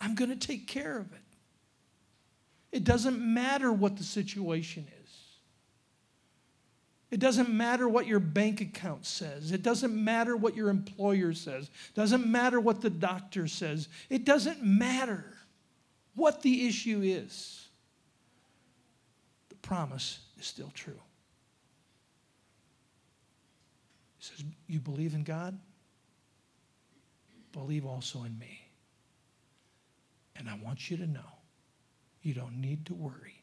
I'm 0.00 0.14
going 0.14 0.30
to 0.30 0.46
take 0.46 0.66
care 0.66 0.96
of 0.96 1.12
it. 1.12 1.18
It 2.72 2.84
doesn't 2.84 3.20
matter 3.20 3.72
what 3.72 3.96
the 3.96 4.04
situation 4.04 4.86
is. 4.88 4.99
It 7.10 7.18
doesn't 7.18 7.50
matter 7.50 7.88
what 7.88 8.06
your 8.06 8.20
bank 8.20 8.60
account 8.60 9.04
says. 9.04 9.50
It 9.50 9.62
doesn't 9.62 9.92
matter 9.92 10.36
what 10.36 10.54
your 10.54 10.68
employer 10.68 11.32
says. 11.32 11.64
It 11.64 11.94
doesn't 11.94 12.24
matter 12.24 12.60
what 12.60 12.80
the 12.80 12.90
doctor 12.90 13.48
says. 13.48 13.88
It 14.08 14.24
doesn't 14.24 14.62
matter 14.62 15.24
what 16.14 16.42
the 16.42 16.68
issue 16.68 17.00
is. 17.02 17.68
The 19.48 19.56
promise 19.56 20.20
is 20.38 20.46
still 20.46 20.70
true. 20.72 21.00
He 24.18 24.26
says, 24.26 24.44
You 24.68 24.78
believe 24.78 25.14
in 25.14 25.24
God? 25.24 25.58
Believe 27.52 27.84
also 27.84 28.22
in 28.22 28.38
me. 28.38 28.60
And 30.36 30.48
I 30.48 30.56
want 30.62 30.90
you 30.90 30.96
to 30.98 31.06
know 31.08 31.20
you 32.22 32.34
don't 32.34 32.60
need 32.60 32.86
to 32.86 32.94
worry 32.94 33.42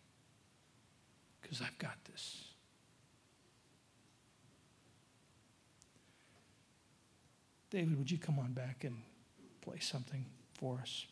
because 1.42 1.62
I've 1.62 1.78
got 1.80 1.98
this. 2.06 2.46
David, 7.78 7.96
would 8.00 8.10
you 8.10 8.18
come 8.18 8.40
on 8.40 8.54
back 8.54 8.86
and 8.86 9.04
play 9.62 9.78
something 9.78 10.26
for 10.56 10.80
us? 10.82 11.06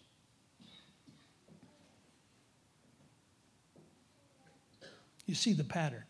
You 5.27 5.35
see 5.35 5.53
the 5.53 5.63
pattern. 5.63 6.05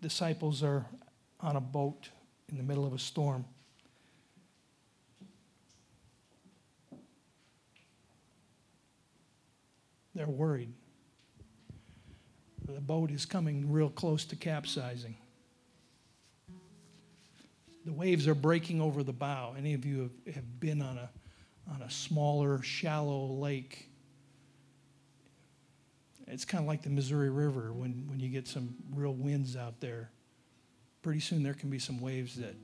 Disciples 0.00 0.62
are 0.62 0.86
on 1.38 1.56
a 1.56 1.60
boat 1.60 2.08
in 2.48 2.56
the 2.56 2.62
middle 2.62 2.86
of 2.86 2.94
a 2.94 2.98
storm. 2.98 3.44
They're 10.14 10.26
worried. 10.26 10.72
The 12.64 12.80
boat 12.80 13.10
is 13.10 13.26
coming 13.26 13.70
real 13.70 13.90
close 13.90 14.24
to 14.24 14.36
capsizing. 14.36 15.16
The 17.86 17.92
waves 17.92 18.26
are 18.26 18.34
breaking 18.34 18.80
over 18.80 19.04
the 19.04 19.12
bow. 19.12 19.54
Any 19.56 19.72
of 19.72 19.86
you 19.86 20.10
have, 20.26 20.34
have 20.34 20.60
been 20.60 20.82
on 20.82 20.98
a, 20.98 21.08
on 21.72 21.82
a 21.82 21.90
smaller, 21.90 22.60
shallow 22.60 23.26
lake? 23.26 23.88
It's 26.26 26.44
kind 26.44 26.64
of 26.64 26.66
like 26.66 26.82
the 26.82 26.90
Missouri 26.90 27.30
River 27.30 27.72
when, 27.72 28.04
when 28.08 28.18
you 28.18 28.28
get 28.28 28.48
some 28.48 28.74
real 28.92 29.14
winds 29.14 29.56
out 29.56 29.80
there. 29.80 30.10
Pretty 31.02 31.20
soon 31.20 31.44
there 31.44 31.54
can 31.54 31.70
be 31.70 31.78
some 31.78 32.00
waves 32.00 32.34
that 32.34 32.56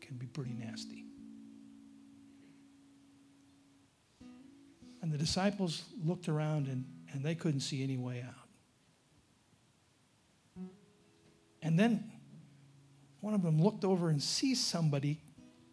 can 0.00 0.16
be 0.16 0.26
pretty 0.26 0.54
nasty. 0.58 1.04
And 5.02 5.12
the 5.12 5.18
disciples 5.18 5.84
looked 6.04 6.28
around 6.28 6.66
and, 6.66 6.84
and 7.12 7.24
they 7.24 7.36
couldn't 7.36 7.60
see 7.60 7.84
any 7.84 7.96
way 7.96 8.24
out. 8.26 8.48
And 11.62 11.78
then 11.78 12.10
one 13.20 13.34
of 13.34 13.42
them 13.42 13.60
looked 13.60 13.84
over 13.84 14.08
and 14.08 14.22
sees 14.22 14.64
somebody 14.64 15.20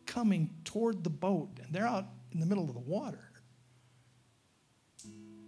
coming 0.06 0.50
toward 0.64 1.04
the 1.04 1.10
boat, 1.10 1.50
and 1.64 1.74
they're 1.74 1.88
out 1.88 2.06
in 2.32 2.40
the 2.40 2.46
middle 2.46 2.68
of 2.68 2.74
the 2.74 2.80
water. 2.80 3.32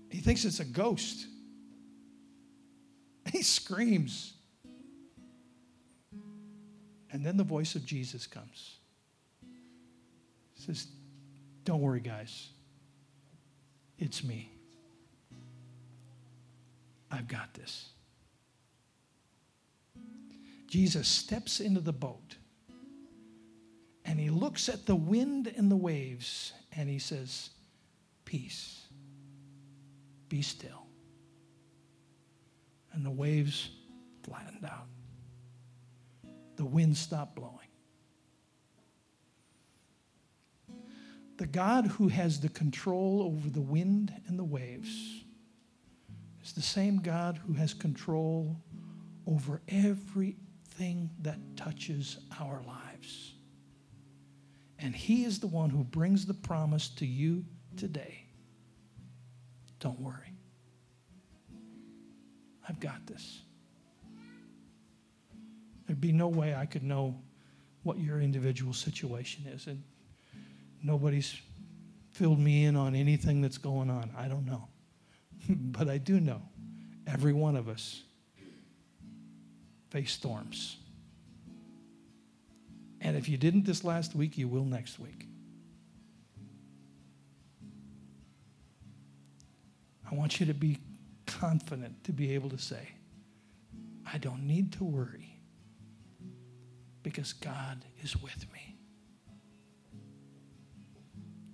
He 0.10 0.20
thinks 0.20 0.46
it's 0.46 0.60
a 0.60 0.66
ghost. 0.66 1.28
He 3.32 3.42
screams. 3.42 4.36
And 7.12 7.26
then 7.26 7.36
the 7.36 7.44
voice 7.44 7.76
of 7.76 7.86
Jesus 7.86 8.26
comes. 8.26 8.78
He 10.54 10.62
says, 10.64 10.88
Don't 11.66 11.82
worry, 11.82 12.00
guys. 12.00 12.48
It's 14.00 14.24
me. 14.24 14.50
I've 17.12 17.28
got 17.28 17.54
this. 17.54 17.90
Jesus 20.68 21.08
steps 21.08 21.60
into 21.60 21.80
the 21.80 21.94
boat 21.94 22.36
and 24.04 24.20
he 24.20 24.30
looks 24.30 24.70
at 24.70 24.86
the 24.86 24.96
wind 24.96 25.52
and 25.56 25.72
the 25.72 25.78
waves 25.78 26.54
and 26.76 26.90
he 26.90 27.00
says, 27.00 27.50
Peace, 28.26 28.86
be 30.30 30.42
still. 30.42 30.88
And 32.94 33.06
the 33.06 33.12
waves 33.12 33.70
flattened 34.24 34.66
out, 34.66 34.88
the 36.56 36.66
wind 36.66 36.98
stopped 36.98 37.36
blowing. 37.36 37.54
The 41.38 41.48
God 41.48 41.86
who 41.86 42.08
has 42.08 42.40
the 42.40 42.50
control 42.50 43.22
over 43.22 43.50
the 43.50 43.62
wind 43.62 44.12
and 44.28 44.40
the 44.40 44.44
waves 44.44 45.24
is 46.44 46.54
the 46.54 46.62
same 46.62 46.98
God 46.98 47.40
who 47.46 47.54
has 47.54 47.74
control 47.74 48.58
over 49.28 49.62
every 49.68 50.38
everything 50.78 51.10
that 51.22 51.38
touches 51.56 52.18
our 52.40 52.62
lives. 52.68 53.34
And 54.80 54.96
He 54.96 55.24
is 55.26 55.40
the 55.40 55.48
one 55.48 55.70
who 55.70 55.84
brings 55.84 56.26
the 56.26 56.34
promise 56.34 56.90
to 56.90 57.06
you 57.06 57.46
today. 57.76 58.24
Don't 59.80 60.00
worry. 60.00 60.34
I've 62.68 62.80
got 62.80 63.06
this. 63.08 63.42
There'd 65.86 66.02
be 66.02 66.12
no 66.12 66.28
way 66.28 66.54
I 66.54 66.66
could 66.66 66.84
know 66.84 67.16
what 67.84 67.98
your 67.98 68.20
individual 68.20 68.74
situation 68.74 69.46
is. 69.48 69.68
And 69.68 69.82
nobody's 70.84 71.40
filled 72.12 72.40
me 72.40 72.66
in 72.66 72.76
on 72.76 72.94
anything 72.94 73.42
that's 73.42 73.58
going 73.58 73.90
on. 73.90 74.12
I 74.18 74.28
don't 74.28 74.46
know. 74.46 74.68
but 75.50 75.88
I 75.88 75.98
do 75.98 76.20
know 76.20 76.42
every 77.08 77.34
one 77.34 77.56
of 77.56 77.70
us 77.70 78.04
face 79.90 80.12
storms. 80.12 80.78
And 83.02 83.16
if 83.16 83.30
you 83.30 83.38
didn't 83.38 83.66
this 83.66 83.84
last 83.84 84.16
week, 84.16 84.38
you 84.38 84.48
will 84.48 84.66
next 84.66 85.00
week. 85.00 85.28
I 90.10 90.16
want 90.16 90.40
you 90.40 90.46
to 90.48 90.54
be 90.54 90.80
confident 91.26 92.04
to 92.06 92.14
be 92.14 92.34
able 92.34 92.50
to 92.50 92.58
say, 92.58 92.90
I 94.12 94.18
don't 94.18 94.48
need 94.48 94.72
to 94.74 94.84
worry 94.84 95.40
because 97.04 97.34
God 97.34 97.84
is 98.02 98.16
with 98.22 98.46
me. 98.54 98.78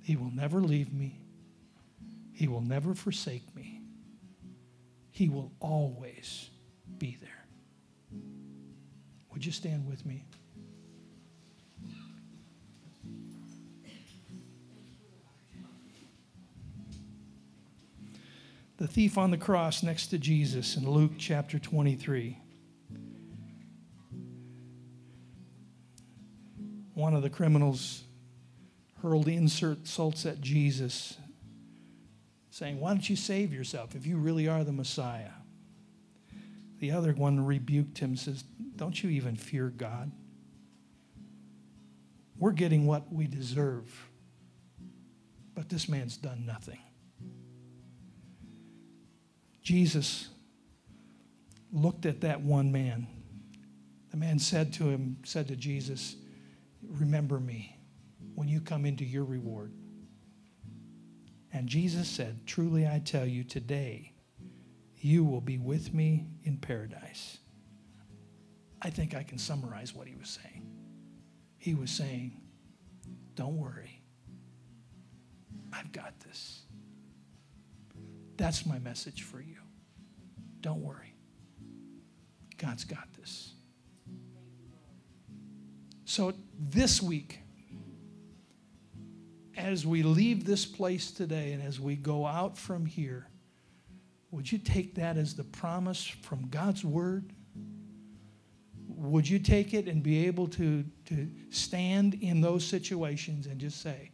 He 0.02 0.15
will 0.15 0.32
never 0.34 0.60
leave 0.60 0.93
me, 0.93 1.22
He 2.32 2.48
will 2.48 2.62
never 2.62 2.93
forsake 2.93 3.56
me. 3.56 3.82
He 5.12 5.30
will 5.30 5.52
always 5.60 6.50
be 6.98 7.17
there. 7.22 7.42
Would 9.34 9.46
you 9.46 9.52
stand 9.52 9.88
with 9.88 10.06
me? 10.06 10.24
The 18.78 18.88
thief 18.88 19.17
on 19.17 19.32
the 19.32 19.38
cross 19.38 19.82
next 19.82 20.08
to 20.08 20.17
Jesus 20.17 20.76
in 20.78 20.89
Luke 20.89 21.13
chapter 21.17 21.58
23. 21.58 22.38
One 26.93 27.15
of 27.15 27.24
the 27.24 27.30
criminals 27.30 28.04
hurled 29.02 29.28
insults 29.28 30.26
at 30.26 30.41
Jesus, 30.41 31.17
saying, 32.52 32.80
Why 32.80 32.91
don't 32.91 33.10
you 33.10 33.15
save 33.15 33.52
yourself 33.54 33.96
if 33.96 34.06
you 34.06 34.17
really 34.17 34.48
are 34.48 34.63
the 34.63 34.72
Messiah? 34.72 35.32
The 36.84 36.91
other 36.91 37.13
one 37.13 37.46
rebuked 37.46 38.00
him, 38.00 38.17
says, 38.17 38.43
Don't 38.76 39.02
you 39.02 39.10
even 39.12 39.38
fear 39.38 39.69
God? 39.69 40.12
We're 42.38 42.52
getting 42.52 42.86
what 42.86 43.10
we 43.10 43.26
deserve, 43.26 43.89
but 45.56 45.69
this 45.69 45.88
man's 45.88 46.17
done 46.17 46.46
nothing. 46.46 46.80
Jesus 49.62 50.28
looked 51.72 52.06
at 52.06 52.19
that 52.19 52.41
one 52.41 52.74
man. 52.74 53.08
The 54.12 54.17
man 54.17 54.38
said 54.38 54.74
to 54.74 54.89
him, 54.89 55.19
said 55.24 55.48
to 55.48 55.56
Jesus, 55.56 56.17
Remember 56.86 57.39
me 57.39 57.78
when 58.36 58.50
you 58.50 58.60
come 58.60 58.86
into 58.86 59.06
your 59.06 59.24
reward. 59.24 59.72
And 61.54 61.69
Jesus 61.69 62.10
said, 62.10 62.46
Truly 62.46 62.86
I 62.86 63.00
tell 63.00 63.26
you, 63.26 63.46
today 63.46 64.12
you 65.03 65.25
will 65.25 65.41
be 65.41 65.57
with 65.57 65.93
me 65.93 66.25
in 66.43 66.57
paradise. 66.57 67.37
I 68.81 68.89
think 68.89 69.13
I 69.13 69.23
can 69.23 69.37
summarize 69.37 69.93
what 69.93 70.07
he 70.07 70.15
was 70.15 70.29
saying. 70.29 70.65
He 71.57 71.75
was 71.75 71.91
saying, 71.91 72.39
Don't 73.35 73.57
worry, 73.57 74.01
I've 75.73 75.91
got 75.91 76.17
this. 76.21 76.61
That's 78.37 78.65
my 78.65 78.79
message 78.79 79.23
for 79.23 79.41
you. 79.41 79.57
Don't 80.61 80.81
worry, 80.81 81.13
God's 82.57 82.85
got 82.85 83.07
this. 83.19 83.53
So 86.05 86.33
this 86.57 87.01
week, 87.01 87.39
as 89.57 89.85
we 89.85 90.01
leave 90.03 90.45
this 90.45 90.65
place 90.65 91.11
today 91.11 91.51
and 91.51 91.61
as 91.61 91.77
we 91.77 91.97
go 91.97 92.25
out 92.25 92.57
from 92.57 92.85
here, 92.85 93.27
would 94.34 94.52
you 94.52 94.58
take 94.58 94.96
that 94.96 95.15
as 95.15 95.36
the 95.36 95.43
promise 95.43 96.04
from 96.04 96.48
God's 96.50 96.84
word? 96.84 97.32
Would 98.88 99.30
you 99.30 99.38
take 99.38 99.76
it 99.76 99.88
and 99.88 100.02
be 100.02 100.26
able 100.26 100.48
to, 100.48 100.84
to 101.06 101.30
stand 101.52 102.15
in 102.15 102.41
those 102.41 102.65
situations 102.65 103.46
and 103.46 103.60
just 103.60 103.80
say, 103.80 104.10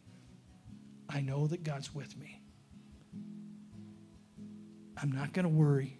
I 1.08 1.22
know 1.22 1.46
that 1.46 1.64
God's 1.64 1.94
with 1.94 2.18
me. 2.18 2.38
I'm 5.00 5.10
not 5.10 5.32
going 5.32 5.44
to 5.44 5.48
worry. 5.48 5.98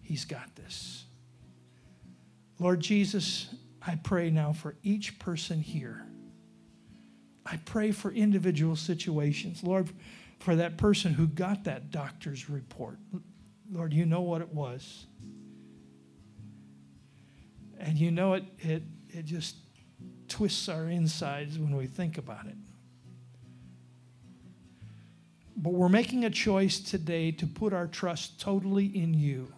He's 0.00 0.24
got 0.24 0.56
this. 0.56 1.04
Lord 2.58 2.80
Jesus, 2.80 3.54
I 3.80 3.94
pray 3.94 4.28
now 4.28 4.52
for 4.52 4.74
each 4.82 5.20
person 5.20 5.60
here 5.60 6.04
I 7.50 7.56
pray 7.64 7.92
for 7.92 8.12
individual 8.12 8.76
situations. 8.76 9.62
Lord, 9.64 9.88
for 10.38 10.56
that 10.56 10.76
person 10.76 11.14
who 11.14 11.26
got 11.26 11.64
that 11.64 11.90
doctor's 11.90 12.48
report. 12.48 12.98
Lord, 13.70 13.92
you 13.92 14.06
know 14.06 14.20
what 14.20 14.40
it 14.40 14.52
was. 14.52 15.06
And 17.78 17.98
you 17.98 18.10
know 18.10 18.34
it, 18.34 18.44
it, 18.58 18.82
it 19.08 19.24
just 19.24 19.56
twists 20.28 20.68
our 20.68 20.88
insides 20.88 21.58
when 21.58 21.76
we 21.76 21.86
think 21.86 22.18
about 22.18 22.46
it. 22.46 22.56
But 25.56 25.72
we're 25.72 25.88
making 25.88 26.24
a 26.24 26.30
choice 26.30 26.78
today 26.78 27.32
to 27.32 27.46
put 27.46 27.72
our 27.72 27.88
trust 27.88 28.40
totally 28.40 28.86
in 28.86 29.14
you 29.14 29.52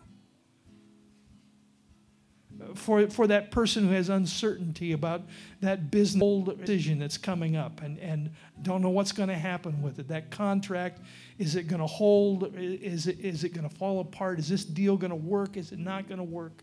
for, 2.74 3.08
for 3.08 3.26
that 3.26 3.50
person 3.50 3.88
who 3.88 3.94
has 3.94 4.08
uncertainty 4.08 4.92
about 4.92 5.22
that 5.60 5.90
business 5.90 6.48
decision 6.58 6.98
that's 6.98 7.18
coming 7.18 7.56
up 7.56 7.82
and, 7.82 7.98
and 7.98 8.30
don't 8.62 8.82
know 8.82 8.90
what's 8.90 9.12
going 9.12 9.28
to 9.28 9.34
happen 9.34 9.80
with 9.82 9.98
it. 9.98 10.08
That 10.08 10.30
contract, 10.30 11.00
is 11.38 11.56
it 11.56 11.68
going 11.68 11.80
to 11.80 11.86
hold? 11.86 12.54
Is 12.56 13.06
it, 13.06 13.20
is 13.20 13.44
it 13.44 13.54
going 13.54 13.68
to 13.68 13.74
fall 13.74 14.00
apart? 14.00 14.38
Is 14.38 14.48
this 14.48 14.64
deal 14.64 14.96
going 14.96 15.10
to 15.10 15.16
work? 15.16 15.56
Is 15.56 15.72
it 15.72 15.78
not 15.78 16.08
going 16.08 16.18
to 16.18 16.24
work? 16.24 16.62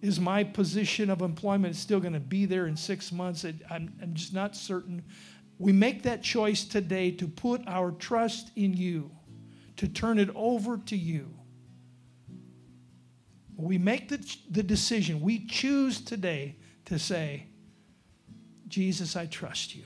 Is 0.00 0.18
my 0.18 0.42
position 0.42 1.10
of 1.10 1.20
employment 1.22 1.76
still 1.76 2.00
going 2.00 2.14
to 2.14 2.20
be 2.20 2.44
there 2.44 2.66
in 2.66 2.76
six 2.76 3.12
months? 3.12 3.44
I'm, 3.44 3.92
I'm 4.02 4.14
just 4.14 4.34
not 4.34 4.56
certain. 4.56 5.02
We 5.58 5.72
make 5.72 6.02
that 6.02 6.22
choice 6.22 6.64
today 6.64 7.12
to 7.12 7.28
put 7.28 7.62
our 7.68 7.92
trust 7.92 8.50
in 8.56 8.74
you, 8.74 9.10
to 9.76 9.86
turn 9.86 10.18
it 10.18 10.30
over 10.34 10.78
to 10.78 10.96
you 10.96 11.32
we 13.62 13.78
make 13.78 14.08
the, 14.08 14.36
the 14.50 14.62
decision, 14.62 15.20
we 15.20 15.46
choose 15.46 16.00
today 16.00 16.56
to 16.86 16.98
say, 16.98 17.46
Jesus, 18.66 19.14
I 19.14 19.26
trust 19.26 19.76
you. 19.76 19.84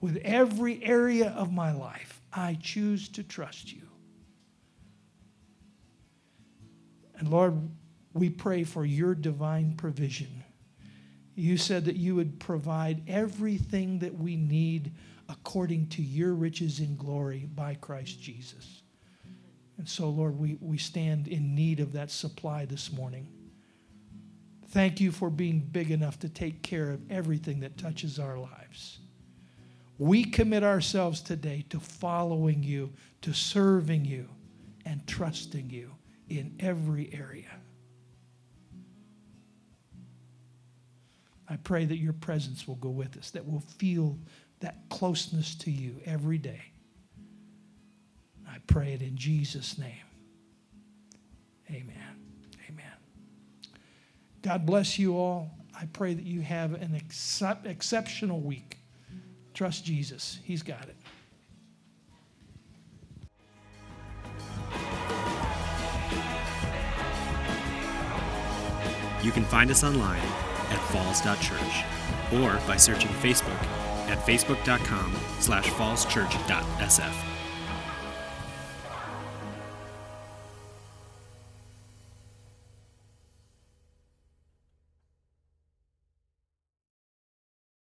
With 0.00 0.18
every 0.18 0.84
area 0.84 1.30
of 1.30 1.52
my 1.52 1.72
life, 1.72 2.20
I 2.32 2.58
choose 2.62 3.08
to 3.08 3.22
trust 3.22 3.72
you. 3.72 3.82
And 7.18 7.28
Lord, 7.28 7.54
we 8.12 8.30
pray 8.30 8.62
for 8.62 8.84
your 8.84 9.14
divine 9.14 9.74
provision. 9.76 10.44
You 11.34 11.56
said 11.56 11.86
that 11.86 11.96
you 11.96 12.14
would 12.14 12.38
provide 12.38 13.02
everything 13.08 13.98
that 14.00 14.14
we 14.14 14.36
need 14.36 14.92
according 15.28 15.88
to 15.88 16.02
your 16.02 16.34
riches 16.34 16.78
in 16.78 16.96
glory 16.96 17.48
by 17.54 17.74
Christ 17.74 18.20
Jesus. 18.20 18.82
And 19.78 19.88
so, 19.88 20.08
Lord, 20.08 20.38
we, 20.38 20.56
we 20.60 20.78
stand 20.78 21.28
in 21.28 21.54
need 21.54 21.80
of 21.80 21.92
that 21.92 22.10
supply 22.10 22.64
this 22.64 22.92
morning. 22.92 23.28
Thank 24.68 25.00
you 25.00 25.12
for 25.12 25.30
being 25.30 25.60
big 25.60 25.90
enough 25.90 26.18
to 26.20 26.28
take 26.28 26.62
care 26.62 26.90
of 26.90 27.00
everything 27.10 27.60
that 27.60 27.76
touches 27.78 28.18
our 28.18 28.38
lives. 28.38 28.98
We 29.98 30.24
commit 30.24 30.62
ourselves 30.62 31.20
today 31.20 31.64
to 31.70 31.80
following 31.80 32.62
you, 32.62 32.92
to 33.22 33.32
serving 33.32 34.04
you, 34.04 34.28
and 34.84 35.06
trusting 35.06 35.70
you 35.70 35.92
in 36.28 36.54
every 36.60 37.12
area. 37.12 37.50
I 41.48 41.56
pray 41.56 41.84
that 41.84 41.98
your 41.98 42.12
presence 42.12 42.66
will 42.66 42.74
go 42.76 42.90
with 42.90 43.16
us, 43.16 43.30
that 43.30 43.44
we'll 43.44 43.60
feel 43.60 44.18
that 44.60 44.88
closeness 44.88 45.54
to 45.56 45.70
you 45.70 46.00
every 46.04 46.38
day. 46.38 46.60
I 48.56 48.58
pray 48.66 48.94
it 48.94 49.02
in 49.02 49.18
Jesus' 49.18 49.76
name. 49.76 49.92
Amen. 51.68 51.92
Amen. 52.70 52.92
God 54.40 54.64
bless 54.64 54.98
you 54.98 55.18
all. 55.18 55.50
I 55.78 55.84
pray 55.92 56.14
that 56.14 56.24
you 56.24 56.40
have 56.40 56.72
an 56.72 56.94
excep- 56.94 57.66
exceptional 57.66 58.40
week. 58.40 58.78
Trust 59.52 59.84
Jesus, 59.84 60.38
He's 60.42 60.62
got 60.62 60.88
it. 60.88 60.96
You 69.22 69.32
can 69.32 69.44
find 69.44 69.70
us 69.70 69.84
online 69.84 70.22
at 70.70 70.78
falls.church 70.92 72.40
or 72.40 72.58
by 72.66 72.78
searching 72.78 73.10
Facebook 73.20 73.62
at 74.08 74.18
facebook.com 74.26 75.14
slash 75.40 75.66
fallschurch.sf. 75.68 77.35